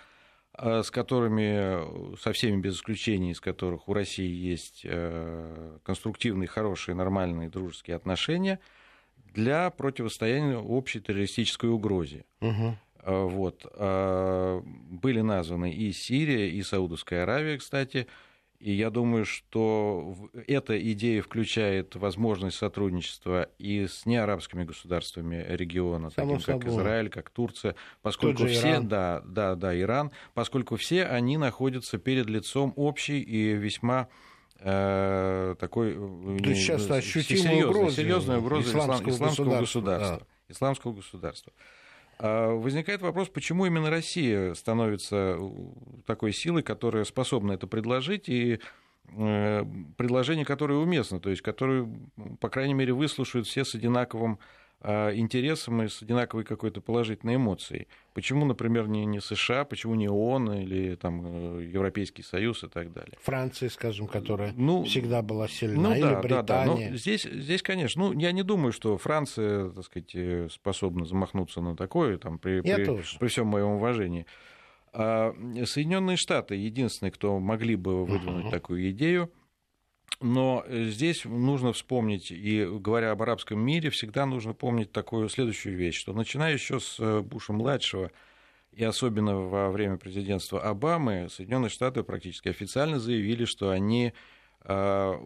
[0.58, 7.50] с которыми, со всеми без исключения, из которых у России есть э, конструктивные, хорошие, нормальные
[7.50, 8.60] дружеские отношения,
[9.34, 12.26] для противостояния общей террористической угрозе.
[12.42, 12.76] Угу.
[13.06, 13.64] Вот.
[13.76, 18.08] Были названы и Сирия, и Саудовская Аравия, кстати.
[18.60, 20.16] И я думаю, что
[20.48, 26.62] эта идея включает возможность сотрудничества и с неарабскими государствами региона, Само таким собой.
[26.62, 28.88] как Израиль, как Турция, поскольку все, Иран.
[28.88, 34.08] да, да, да, Иран, поскольку все они находятся перед лицом общей и весьма
[34.60, 40.18] э, такой э, То есть сейчас ощутимая угроза, серьезная угроза исламского, исламского государства.
[40.18, 40.26] Да.
[40.50, 41.54] Исламского государства.
[42.20, 45.50] А возникает вопрос, почему именно Россия становится э,
[46.06, 48.60] такой силой, которая способна это предложить, и
[49.10, 49.66] э,
[49.98, 51.88] предложение, которое уместно, то есть которое,
[52.40, 54.40] по крайней мере, выслушают все с одинаковым
[54.84, 57.88] интересом и с одинаковой какой-то положительной эмоцией.
[58.14, 61.24] Почему, например, не, не США, почему не ООН или там,
[61.60, 63.18] э, Европейский Союз и так далее?
[63.22, 66.44] Франция, скажем, которая ну, всегда была сильна, ну, или да, Британия.
[66.44, 66.90] Да, да.
[66.92, 71.60] Ну, здесь, здесь, конечно, ну, я не думаю, что Франция, так сказать, э, способна замахнуться
[71.62, 74.26] на такое, там, при, при, при всем моем уважении.
[74.94, 75.34] А
[75.66, 78.52] Соединенные Штаты единственные, кто могли бы выдвинуть uh-huh.
[78.52, 79.32] такую идею.
[80.20, 85.76] Но э, здесь нужно вспомнить, и говоря об арабском мире, всегда нужно помнить такую следующую
[85.76, 88.12] вещь, что начиная еще с э, Буша-младшего,
[88.72, 94.14] и особенно во время президентства Обамы, Соединенные Штаты практически официально заявили, что они
[94.62, 95.20] а,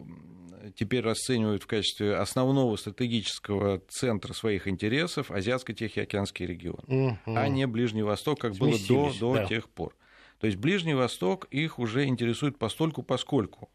[0.76, 7.18] теперь расценивают в качестве основного стратегического центра своих интересов Азиатско-Тихоокеанский регион, угу.
[7.26, 9.46] а не Ближний Восток, как было до, до да.
[9.46, 9.96] тех пор.
[10.38, 13.68] То есть Ближний Восток их уже интересует постольку поскольку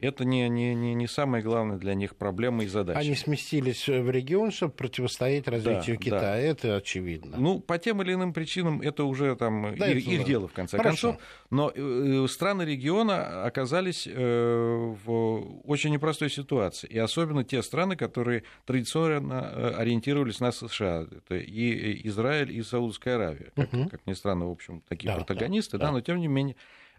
[0.00, 3.00] это не, не, не, не самая главная для них проблема и задача.
[3.00, 6.38] Они сместились в регион, чтобы противостоять развитию да, Китая, да.
[6.38, 7.36] это очевидно.
[7.36, 10.76] Ну, по тем или иным причинам это уже там да, их, их дело, в конце
[10.76, 11.08] Хорошо.
[11.08, 11.26] концов.
[11.50, 16.86] Но э, страны региона оказались э, в очень непростой ситуации.
[16.86, 21.06] И особенно те страны, которые традиционно э, ориентировались на США.
[21.10, 23.50] Это и Израиль, и Саудовская Аравия.
[23.56, 23.88] Как, угу.
[23.88, 26.54] как ни странно, в общем, такие да, протагонисты, да, да, но тем не менее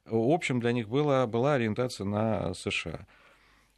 [0.05, 3.07] общем, для них была, была ориентация на США.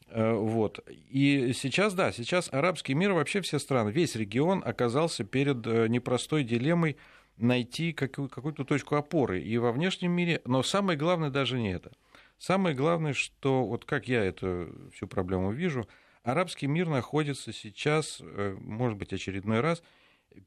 [0.07, 0.79] Э, вот.
[0.87, 6.43] И сейчас, да, сейчас арабский мир, вообще все страны, весь регион оказался перед э, непростой
[6.43, 6.97] дилеммой
[7.37, 11.91] найти какую- какую-то точку опоры и во внешнем мире, но самое главное даже не это.
[12.37, 15.87] Самое главное, что вот как я эту всю проблему вижу,
[16.23, 19.81] арабский мир находится сейчас, э, может быть, очередной раз,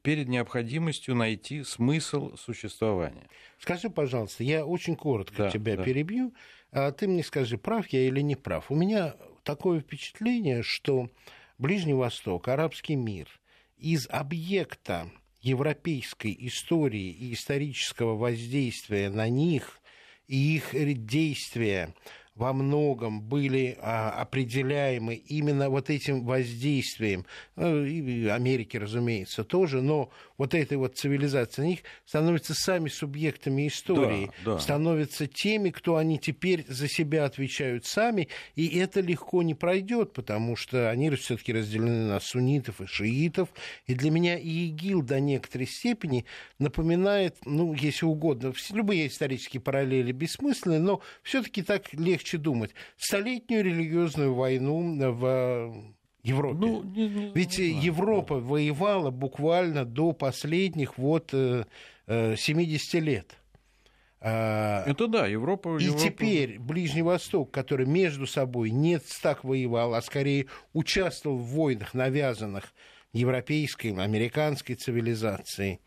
[0.01, 3.27] перед необходимостью найти смысл существования.
[3.59, 5.83] Скажи, пожалуйста, я очень коротко да, тебя да.
[5.83, 6.33] перебью,
[6.71, 8.71] а ты мне скажи, прав я или не прав.
[8.71, 11.09] У меня такое впечатление, что
[11.57, 13.27] Ближний Восток, арабский мир
[13.77, 15.09] из объекта
[15.41, 19.79] европейской истории и исторического воздействия на них
[20.27, 20.73] и их
[21.05, 21.93] действия
[22.35, 30.09] во многом были а, определяемы именно вот этим воздействием, ну, и Америки, разумеется, тоже, но
[30.37, 34.59] вот этой вот цивилизации, они становятся сами субъектами истории, да, да.
[34.59, 40.57] становятся теми, кто они теперь за себя отвечают сами, и это легко не пройдет, потому
[40.57, 43.47] что они все-таки разделены на суннитов и шиитов,
[43.87, 46.25] и для меня и ИГИЛ до некоторой степени
[46.59, 52.71] напоминает, ну, если угодно, любые исторические параллели бессмысленны, но все-таки так легче легче думать.
[52.97, 56.57] Столетнюю религиозную войну в Европе.
[56.59, 57.85] Ну, не- не- Ведь не знаю.
[57.85, 61.65] Европа воевала буквально до последних вот э,
[62.07, 63.37] э, 70 лет.
[64.21, 65.77] А, Это да, Европа...
[65.79, 71.45] И Европа- теперь Ближний Восток, который между собой не так воевал, а скорее участвовал в
[71.45, 72.73] войнах, навязанных
[73.13, 75.79] европейской, американской цивилизацией,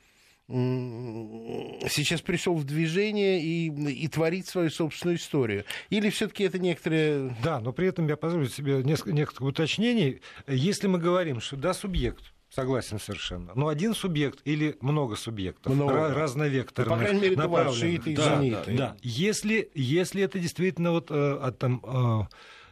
[0.49, 5.65] сейчас пришел в движение и, и творит свою собственную историю.
[5.91, 7.37] Или все-таки это некоторые...
[7.43, 10.21] Да, но при этом я позволю себе несколько, несколько уточнений.
[10.47, 15.93] Если мы говорим, что да, субъект, согласен совершенно, но один субъект или много субъектов, Много.
[15.93, 18.07] ра- разновекторных, Ну, по крайней мере, два, направленных.
[18.07, 18.77] и да, сунниты.
[18.77, 22.29] Да, если, если это действительно вот, э, а, там,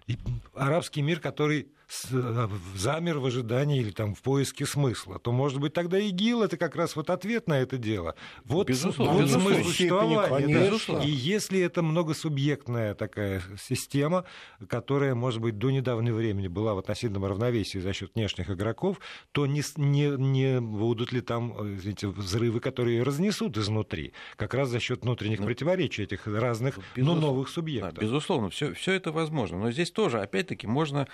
[0.09, 0.15] э,
[0.55, 5.99] арабский мир, который замер в ожидании или там в поиске смысла, то, может быть, тогда
[5.99, 8.15] ИГИЛ это как раз вот ответ на это дело.
[8.45, 9.55] Вот, Безусловно, вот безусловно.
[9.57, 10.71] смысл существования.
[10.89, 11.03] да.
[11.05, 14.25] И если это многосубъектная такая система,
[14.69, 18.99] которая, может быть, до недавнего времени была в относительном равновесии за счет внешних игроков,
[19.33, 24.55] то не, не, не будут ли там э, извините, взрывы, которые ее разнесут изнутри, как
[24.55, 27.21] раз за счет внутренних противоречий этих разных, но Безусловно.
[27.27, 27.99] новых Да, субъектов.
[28.03, 29.59] безусловно, все, это возможно.
[29.59, 31.07] Но здесь тоже, опять-таки, можно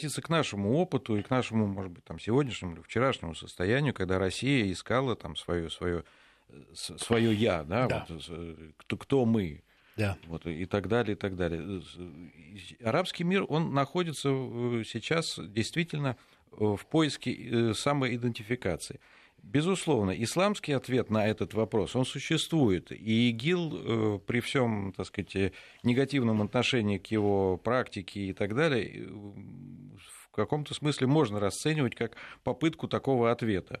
[0.00, 4.18] обратиться к нашему опыту и к нашему, может быть, там, сегодняшнему или вчерашнему состоянию, когда
[4.18, 6.04] Россия искала там свое, свое,
[6.74, 8.06] свое я, да, Да.
[8.08, 9.62] Вот, э, кто, кто мы.
[9.96, 10.16] Да.
[10.26, 11.82] Вот, и так далее, и так далее.
[12.80, 16.16] И Арабский мир, он находится э, сейчас действительно
[16.52, 19.00] э, в поиске э, самоидентификации.
[19.42, 22.92] Безусловно, исламский ответ на этот вопрос, он существует.
[22.92, 28.54] И ИГИЛ э, при всем, так сказать, э, негативном отношении к его практике и так
[28.54, 33.80] далее, э, в каком-то смысле можно расценивать как попытку такого ответа.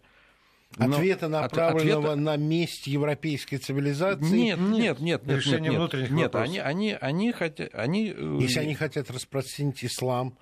[0.76, 4.24] Но Ответа, от- направленного ответа- на месть европейской цивилизации.
[4.24, 5.78] Нет, нет, нет, нет, Решение нет, нет.
[5.78, 6.48] внутренних Нет, вопросов.
[6.48, 8.06] они, они, они хотят, они,
[8.40, 10.36] Если они хотят распространить ислам,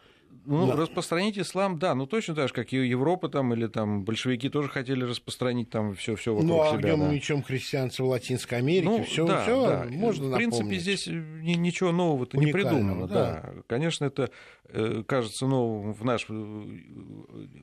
[0.50, 0.76] Ну, Да.
[0.76, 4.70] распространить ислам, да, ну точно так же, как и Европа там, или там большевики тоже
[4.70, 6.74] хотели распространить там все, все вокруг ну, себя.
[6.94, 7.12] огнем да.
[7.12, 9.86] мечом христианства в Латинской Америке, Ну, все, да, да.
[9.90, 10.80] можно В принципе, напомнить.
[10.80, 13.06] здесь ни- ничего нового-то не придумано.
[13.06, 13.42] да.
[13.44, 13.62] Да.
[13.66, 14.30] Конечно, это
[14.70, 16.64] э, кажется новым в наш э,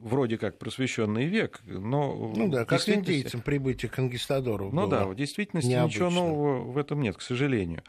[0.02, 4.90] вроде как просвещенный век, но Ну да, как действительности- индейцам прибытие конкистадоров Ну было.
[4.92, 6.06] да, в действительности необычно.
[6.06, 7.82] ничего нового в этом нет, к сожалению.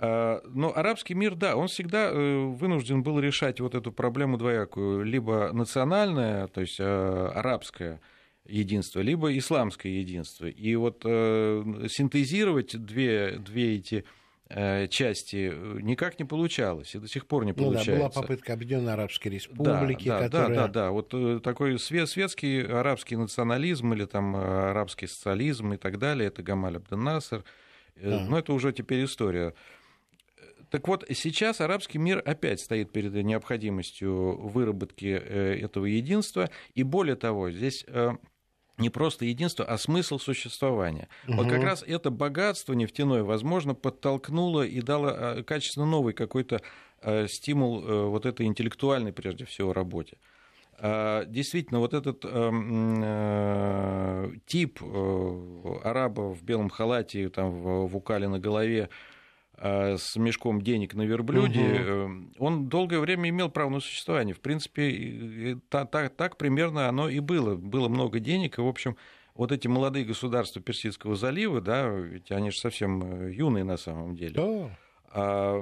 [0.00, 5.02] А, Но арабский мир, да, он всегда э, вынужден был решать вот эту проблему двоякую.
[5.04, 8.00] Либо национальное, то есть э, арабское
[8.46, 10.46] единство, либо исламское единство.
[10.46, 14.04] И вот э, синтезировать две, две эти
[14.88, 17.96] части никак не получалось, и до сих пор не Ну да, получается.
[17.96, 20.48] была попытка Объединенной Арабской Республики, да, да, которая...
[20.48, 20.90] да, да, да.
[20.90, 26.76] Вот такой све- светский арабский национализм или там арабский социализм и так далее, это Гамаль
[26.76, 27.44] Абден Насер.
[27.96, 28.26] Э, Да.
[28.26, 29.52] Но это уже теперь история.
[30.70, 36.50] Так вот, сейчас арабский мир опять стоит перед необходимостью выработки э, этого единства.
[36.74, 38.10] И более того, здесь э,
[38.76, 41.08] не просто единство, а смысл существования.
[41.26, 46.60] Вот как раз это богатство нефтяное, возможно, подтолкнуло и дало э, качественно новый какой-то
[47.28, 50.16] стимул вот этой интеллектуальной, прежде всего, работе.
[50.80, 53.02] А, Действительно, вот этот эм,
[54.46, 54.80] тип
[55.84, 58.88] араба в белом халате, там, в, в укале на голове,
[59.60, 64.34] с мешком денег на верблюде, э, он долгое время имел право на существование.
[64.34, 67.56] В принципе, и- и та- та- так примерно оно и было.
[67.56, 68.96] Было много денег, и, в общем,
[69.34, 74.14] вот эти молодые государства Персидского залива, да, ведь они же совсем э, юные на самом
[74.16, 74.78] деле, Да.
[75.12, 75.60] а,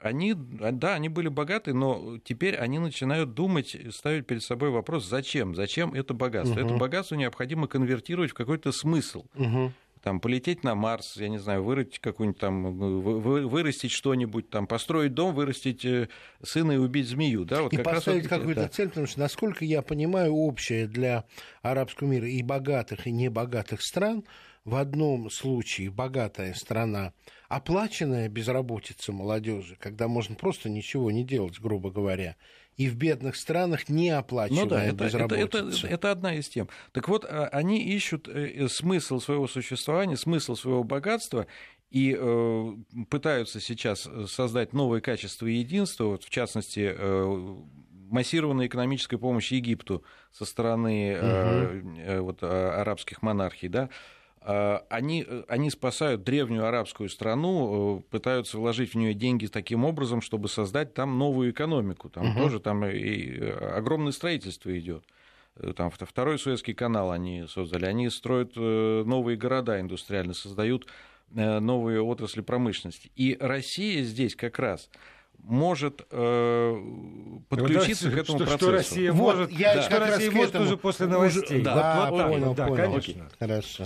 [0.00, 5.04] они, а, да, они были богаты, но теперь они начинают думать, ставить перед собой вопрос,
[5.06, 6.54] зачем, зачем это богатство.
[6.60, 6.66] Мгм.
[6.66, 9.24] Это богатство необходимо конвертировать в какой-то смысл.
[9.34, 9.72] Мгм.
[10.02, 15.14] Там, полететь на Марс, я не знаю, вырыть какую-нибудь там, вы- вырастить что-нибудь, там, построить
[15.14, 16.08] дом, вырастить э,
[16.42, 17.44] сына и убить змею.
[17.44, 18.68] Да, вот И как раз поставить вот, какую-то да.
[18.68, 21.24] цель, потому что, насколько я понимаю, общее для
[21.62, 24.24] арабского мира и богатых, и небогатых стран,
[24.64, 27.12] в одном случае богатая страна,
[27.48, 32.36] оплаченная безработица молодежи, когда можно просто ничего не делать, грубо говоря,
[32.78, 36.68] и в бедных странах не оплачиваемая Ну да, это, это, это, это одна из тем.
[36.92, 41.46] Так вот, а, они ищут э, смысл своего существования, смысл своего богатства
[41.90, 42.72] и э,
[43.10, 47.56] пытаются сейчас создать новые качества единства, вот, в частности, э,
[48.10, 53.90] массированной экономической помощи Египту со стороны э, э, вот, а, арабских монархий, да,
[54.40, 60.48] они, они спасают древнюю арабскую страну, э, пытаются вложить в нее деньги таким образом, чтобы
[60.48, 62.08] создать там новую экономику.
[62.08, 62.38] Там Мгм.
[62.38, 65.04] тоже там и э, огромное строительство идет.
[65.56, 67.84] Э, Там вто- второй Суэцкий канал они создали.
[67.84, 70.86] Они строят э, новые города индустриально, создают
[71.34, 73.10] э, новые отрасли промышленности.
[73.16, 74.88] И Россия здесь как раз
[75.40, 76.76] может э,
[77.48, 78.58] подключиться да, к этому что, процессу.
[78.64, 79.82] Что Россия вот, может, я да.
[79.82, 81.62] что Россия может этому уже после уже- новостей.
[81.62, 82.76] Да, вот, да, вот так, понял, да, понял.
[82.84, 83.28] конечно.
[83.38, 83.84] Хорошо.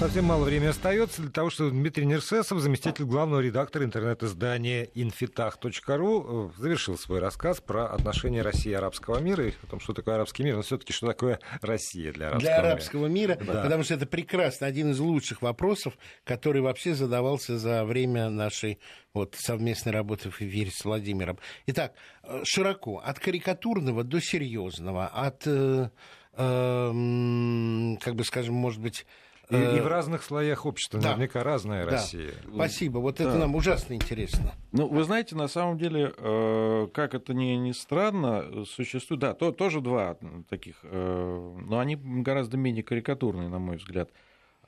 [0.00, 6.58] Совсем мало времени остается для того, чтобы Дмитрий Нерсесов, заместитель главного редактора интернет-издания infitах.ru, э,
[6.58, 10.42] завершил свой рассказ про отношения России и арабского мира, и о том, что такое арабский
[10.42, 12.70] мир, но все-таки что такое Россия для арабского Для мира.
[12.70, 13.62] арабского мира, Да.
[13.62, 14.66] потому что это прекрасно.
[14.66, 18.78] Один из лучших вопросов, который вообще задавался за время нашей
[19.12, 21.38] вот, совместной работы в эфире с Владимиром.
[21.66, 21.92] Итак,
[22.22, 25.90] э, широко, от карикатурного до серьезного, от, э,
[26.32, 29.04] э, как бы скажем, может быть...
[29.50, 31.10] И, э, и в разных слоях общества да.
[31.10, 31.92] наверняка разная да.
[31.92, 32.30] Россия.
[32.54, 33.38] Спасибо, вот это Да.
[33.38, 34.52] нам ужасно интересно.
[34.72, 39.52] Ну, вы знаете, на самом деле, э, как это ни, ни странно, существует, да, то,
[39.52, 40.16] тоже два
[40.48, 44.10] таких, э, но они гораздо менее карикатурные, на мой взгляд,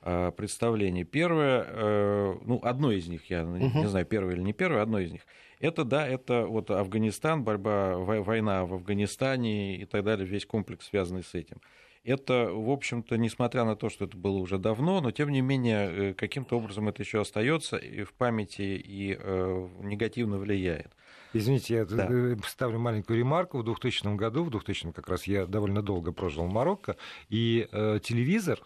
[0.01, 1.05] э, представления.
[1.05, 5.11] Первое, э, ну, одно из них, я не знаю, первое или не первое, одно из
[5.11, 5.21] них,
[5.59, 10.87] это, да, это вот Афганистан, борьба, вой- война в Афганистане и так далее, весь комплекс,
[10.87, 11.61] связанный с этим.
[12.07, 16.09] Это, в общем-то, несмотря на то, что это было уже давно, но тем не менее
[16.09, 20.91] э, каким-то образом это еще остается и в памяти и э, негативно влияет.
[21.31, 22.07] Извините, я Да.
[22.09, 23.59] э, ставлю маленькую ремарку.
[23.59, 26.97] В 2000 году, в 2000 как раз я довольно долго прожил в Марокко,
[27.29, 28.59] и э, телевизор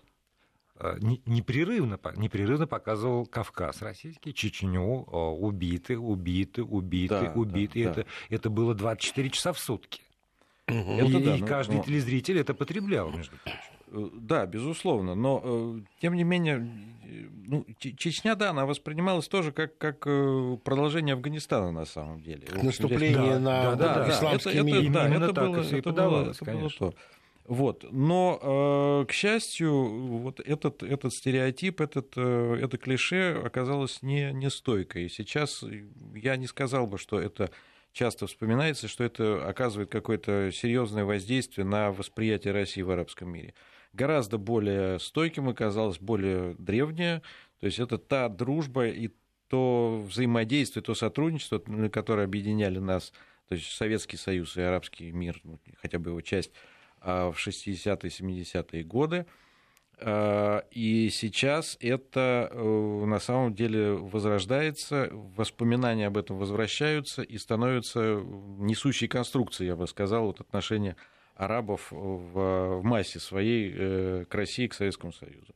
[0.79, 7.83] э, не- непрерывно, непрерывно показывал Кавказ российский, Чечню, убиты, убиты, убиты, Да, убиты.
[7.83, 10.01] да, это, это было 24 часа в сутки.
[10.68, 13.59] Это и да, и ну, каждый но- телезритель это потреблял, между прочим.
[13.91, 16.70] Э, Да, безусловно, но э, тем не менее,
[17.05, 19.99] э, ну, Чечня, да, она воспринималась тоже как, как
[20.63, 22.45] продолжение Афганистана на самом деле.
[22.61, 24.82] Наступление Да, на да, да, исламский это, мир.
[24.82, 26.93] Это, да, это было, это было, это было то.
[27.45, 27.86] Вот.
[27.89, 29.72] Но, к счастью,
[30.18, 35.05] вот этот, этот стереотип, этот, это клише оказалось не, не стойкой.
[35.05, 35.63] И сейчас
[36.13, 37.49] я не сказал бы, что это
[37.97, 43.53] часто вспоминается, что это оказывает какое-то серьезное воздействие на восприятие России в арабском мире.
[43.93, 47.23] Гораздо более стойким оказалось, более древнее.
[47.59, 49.09] То есть это та дружба и
[49.47, 51.57] то взаимодействие, то сотрудничество,
[51.89, 53.13] которое объединяли нас,
[53.47, 56.51] то есть Советский Союз и арабский мир, ну, хотя бы его часть,
[57.01, 59.25] а, в 60-е, 70-е годы.
[59.99, 68.21] А, И сейчас это э, на самом деле возрождается, воспоминания об этом возвращаются и становятся
[68.59, 70.95] несущей конструкцией, я бы сказал, вот отношения
[71.35, 75.55] арабов в массе своей э, к России, к Советскому Союзу.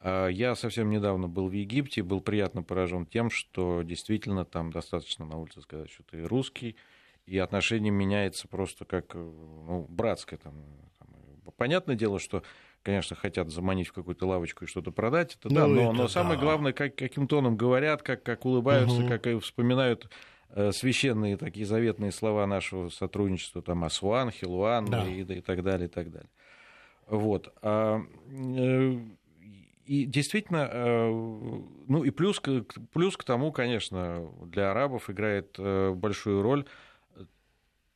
[0.00, 5.24] А Я совсем недавно был в Египте, был приятно поражен тем, что действительно там достаточно
[5.24, 6.76] на улице сказать, что ты русский,
[7.24, 10.38] и отношение меняется просто как э, ну, братское.
[10.38, 10.54] Там.
[11.56, 12.42] Понятное дело, что,
[12.82, 16.08] конечно, хотят заманить в какую-то лавочку и что-то продать, это, да, Ну, но, это но
[16.08, 16.44] самое да.
[16.44, 19.08] главное, как, каким тоном говорят, как, как улыбаются, Мгм.
[19.08, 20.08] как и вспоминают
[20.50, 25.06] э, священные такие заветные слова нашего сотрудничества, там, Асуан, Хилуан Да.
[25.06, 26.30] и, и так далее, и так далее.
[27.06, 27.52] Вот.
[27.62, 28.96] А, э,
[29.84, 31.10] И действительно, э,
[31.88, 32.40] ну и плюс
[32.92, 36.64] плюс к тому, конечно, для арабов играет большую роль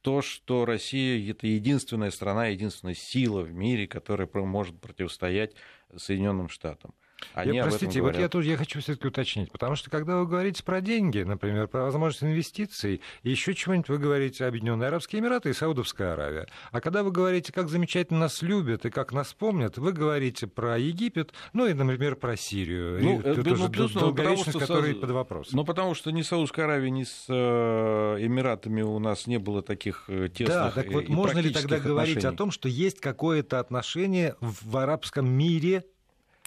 [0.07, 5.57] то, что Россия это единственная страна, единственная сила в мире, которая может противостоять
[5.97, 6.95] Соединенным Штатам.
[7.35, 10.63] Они я, простите, вот я тоже я хочу все-таки уточнить, потому что когда вы говорите
[10.63, 15.53] про деньги, например, про возможность инвестиций, и еще чего-нибудь вы говорите Объединенные Арабские Эмираты и
[15.53, 16.47] Саудовская Аравия.
[16.71, 20.79] А когда вы говорите, как замечательно нас любят и как нас помнят, вы говорите про
[20.79, 23.03] Египет, ну и, например, про Сирию.
[23.03, 25.53] Ну, и э, тоже ну, долговечность, которая под вопрос.
[25.53, 29.63] Ну, потому что ни с Саудовской Аравией, ни с э, Эмиратами у нас не было
[29.63, 32.37] таких э, тесных Да, так вот можно ли тогда практических говорить о отношений.
[32.37, 35.85] том, что есть какое-то отношение в арабском мире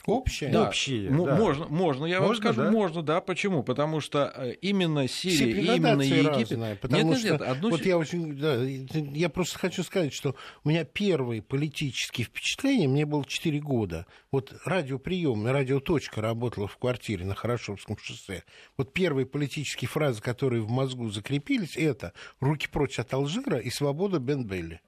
[0.10, 0.49] Общее?
[0.49, 0.68] Да.
[0.68, 1.36] общие, Ну, да.
[1.36, 2.72] Можно, можно, я вам Можно, скажу, да?
[2.72, 3.22] можно, да.
[3.22, 3.64] Почему?
[3.64, 6.51] Потому что э, именно Сирия именно Египет...
[6.51, 10.14] разные, потому нет, что нет, нет, одну вот я очень, да, я просто хочу сказать,
[10.14, 14.05] что у меня первые политические впечатления, мне было 4 года.
[14.32, 18.43] Вот радиоприем, радиоточка работала в квартире на Хорошевском шоссе.
[18.78, 24.20] Вот первые политические фразы, которые в мозгу закрепились, это «руки прочь от Алжира» и «свобода
[24.20, 24.82] Бен Белли».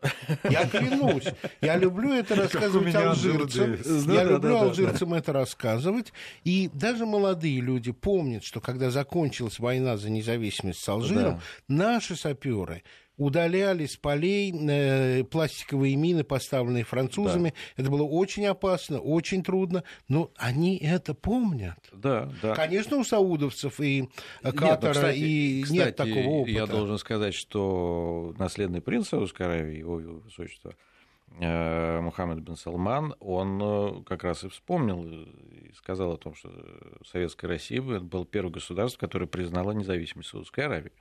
[0.44, 1.28] Я клянусь,
[1.62, 3.78] я люблю это рассказывать алжирцам.
[4.12, 4.66] Я люблю да,
[5.12, 6.14] да, алжирцам это рассказывать.
[6.44, 11.42] И даже молодые люди помнят, что когда закончилась война за независимость с Алжиром, Да.
[11.68, 12.84] наши саперы
[13.18, 17.54] удаляли с полей э, пластиковые мины, поставленные французами.
[17.78, 21.78] Это было очень опасно, очень трудно, но они это помнят.
[21.94, 22.56] Да, да.
[22.56, 24.10] Конечно, у саудовцев и Нет,
[24.44, 26.52] ну, Катара кстати- и кстати, нет такого опыта.
[26.58, 30.74] Я должен сказать, что наследный принц Саудовской Аравии, его высочество
[31.40, 36.52] Мухаммед бен Салман, он э, как раз и вспомнил и сказал о том, что
[37.06, 40.92] Советская Россия было первое государство, которое признало независимость Саудовской Аравии.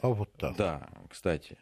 [0.00, 0.56] А вот так.
[0.56, 1.58] Да, кстати.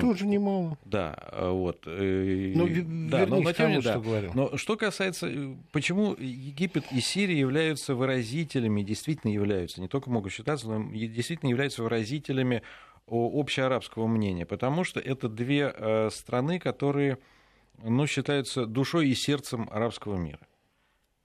[0.00, 0.78] Тоже немало.
[0.84, 1.82] Да, э, вот.
[1.86, 2.68] э, Ну,
[3.10, 3.92] да, но, но тому, да.
[3.92, 4.30] что говорил.
[4.34, 10.32] Но что касается, э, почему Египет и Сирия являются выразителями, действительно являются, не только могут
[10.32, 12.62] считаться, но действительно являются выразителями
[13.06, 17.18] общеарабского мнения, потому что это две э, страны, которые
[17.82, 20.40] ну, считаются душой и сердцем арабского мира.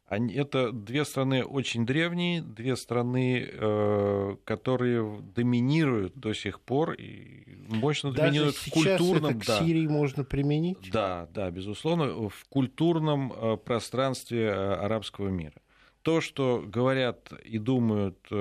[0.07, 7.43] Они, это две страны очень древние, две страны, э, которые доминируют до сих пор и
[7.67, 9.31] мощно Даже доминируют в культурном.
[9.31, 9.59] это к да.
[9.59, 10.91] Сирии можно применить?
[10.91, 15.55] Да, да, безусловно, в культурном э, пространстве э, арабского мира.
[16.03, 18.35] То, что говорят и думают э,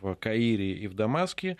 [0.00, 1.56] в Каире и в Дамаске, э,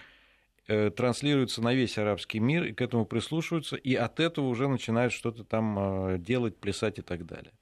[0.66, 5.44] транслируется на весь арабский мир, и к этому прислушиваются, и от этого уже начинают что-то
[5.44, 7.52] там э, делать, плясать и так далее.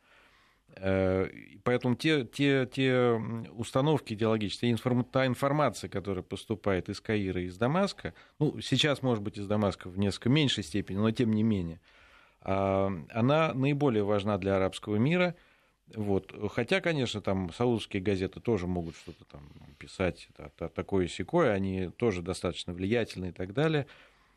[0.76, 1.28] Э,
[1.64, 3.12] Поэтому те, те, те
[3.52, 4.76] установки идеологические,
[5.10, 9.88] та информация, которая поступает из Каира и из Дамаска, ну, сейчас, может быть, из Дамаска
[9.88, 11.80] в несколько меньшей степени, но тем не менее,
[12.40, 15.36] а, она наиболее важна для арабского мира.
[15.94, 16.34] Вот.
[16.52, 19.42] Хотя, конечно, там саудовские газеты тоже могут что-то там
[19.78, 23.86] писать та- та- такое секое, они тоже достаточно влиятельны и так далее.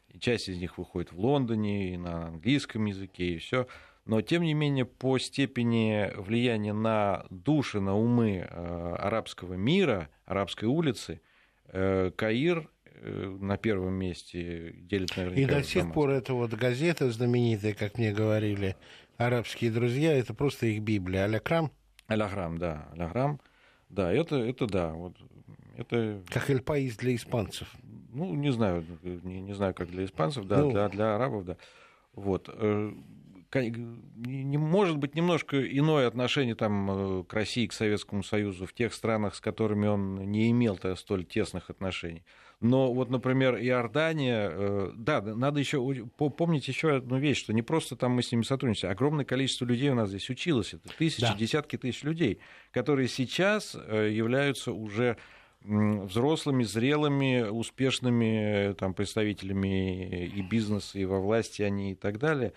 [0.09, 3.67] И часть из них выходит в Лондоне, и на английском языке, и все.
[4.05, 10.65] Но, тем не менее, по степени влияния на души, на умы э, арабского мира, арабской
[10.65, 11.21] улицы,
[11.69, 15.41] э, Каир э, на первом месте делит наверняка.
[15.41, 18.75] И до сих пор эта вот газета знаменитая, как мне говорили
[19.17, 21.25] арабские друзья, это просто их Библия.
[21.25, 21.71] Алякрам,
[22.07, 23.39] Аляграм, да, Аляграм.
[23.89, 25.15] Да, это, это да, вот,
[25.77, 27.67] это, как Эль Паис для испанцев.
[28.13, 30.71] ну, не знаю, не, не знаю, как для испанцев, да, Ну.
[30.71, 31.57] для, для арабов, да.
[32.13, 32.49] Вот.
[32.51, 32.93] э,
[33.53, 39.35] может быть немножко иное отношение там, э, к России, к Советскому Союзу в тех странах,
[39.35, 42.23] с которыми он не имел -то столь тесных отношений.
[42.61, 45.79] Но вот, например, Иордания, э, да, надо еще
[46.15, 49.89] помнить еще одну вещь, что не просто там мы с ними сотрудничаем, огромное количество людей
[49.89, 51.35] у нас здесь училось, это тысячи, Да.
[51.35, 52.39] десятки тысяч людей,
[52.71, 55.17] которые сейчас э, являются уже
[55.67, 62.53] взрослыми, зрелыми, успешными э, там, представителями и бизнеса, и во власти они и так далее.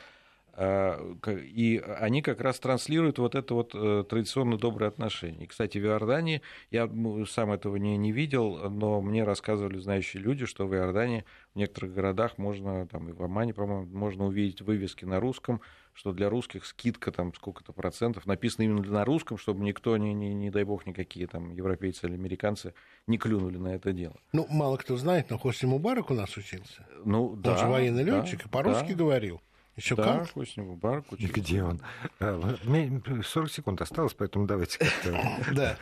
[0.58, 5.46] К- И они как раз транслируют вот это вот э, традиционно доброе отношение.
[5.46, 6.42] Кстати, в Иордании,
[6.72, 6.90] я
[7.28, 11.94] сам этого не, не видел, но мне рассказывали знающие люди, что в Иордании в некоторых
[11.94, 15.60] городах можно, там и в Омане, по-моему, можно увидеть вывески на русском,
[15.92, 20.34] что для русских скидка там сколько-то процентов, написано именно на русском, чтобы никто, не, не,
[20.34, 22.74] не дай бог, никакие там европейцы или американцы
[23.06, 24.16] не клюнули на это дело.
[24.32, 26.84] Ну, мало кто знает, но Хосни Мубарак у нас учился.
[27.04, 29.40] Ну, Он да, же военный да, летчик, и по-русски да, говорил.
[29.78, 30.32] Еще Да, как?
[30.32, 31.32] Хосни Мубарак учился.
[31.32, 31.80] Где он?
[32.18, 35.38] А, вот мне 40 секунд осталось, поэтому давайте как-то...
[35.54, 35.78] Да.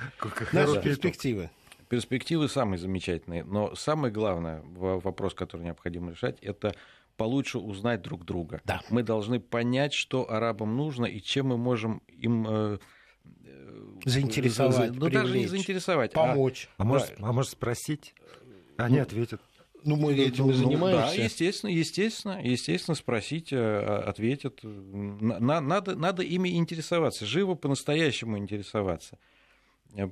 [0.52, 1.50] Наши перспективы.
[1.88, 6.74] Перспективы самые замечательные, но самое главное вопрос, который необходимо решать, это
[7.16, 8.60] получше узнать друг друга.
[8.66, 8.82] Да.
[8.90, 12.78] Мы должны понять, что арабам нужно и чем мы можем им э,
[14.04, 16.68] Заинтересовать, за- ну, даже не привлечь, заинтересовать, а- Помочь.
[16.76, 18.14] А может, а может спросить?
[18.76, 19.40] Они ответят.
[19.86, 21.16] Ну, мы этим и Ну, занимаемся.
[21.16, 24.58] Да, естественно, естественно, естественно, спросить, э, ответят.
[24.64, 29.16] На- на- Надо, надо ими интересоваться, живо по-настоящему интересоваться.
[29.94, 30.06] Э,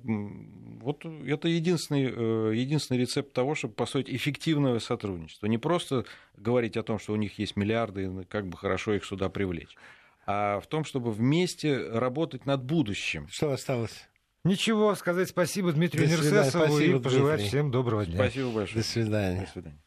[0.85, 5.47] Вот это единственный, э, единственный рецепт того, чтобы построить эффективное сотрудничество.
[5.47, 6.05] Не просто
[6.37, 9.75] говорить о том, что у них есть миллиарды, как бы хорошо их сюда привлечь,
[10.27, 13.27] а в том, чтобы вместе работать над будущим.
[13.29, 14.09] Что осталось?
[14.45, 16.07] Ничего, сказать спасибо Дмитрию.
[16.09, 17.49] Нерсесову и пожелать Дмитрий.
[17.49, 18.17] всем доброго дня.
[18.17, 18.83] Спасибо большое.
[18.83, 19.41] До свидания.
[19.41, 19.85] До свидания.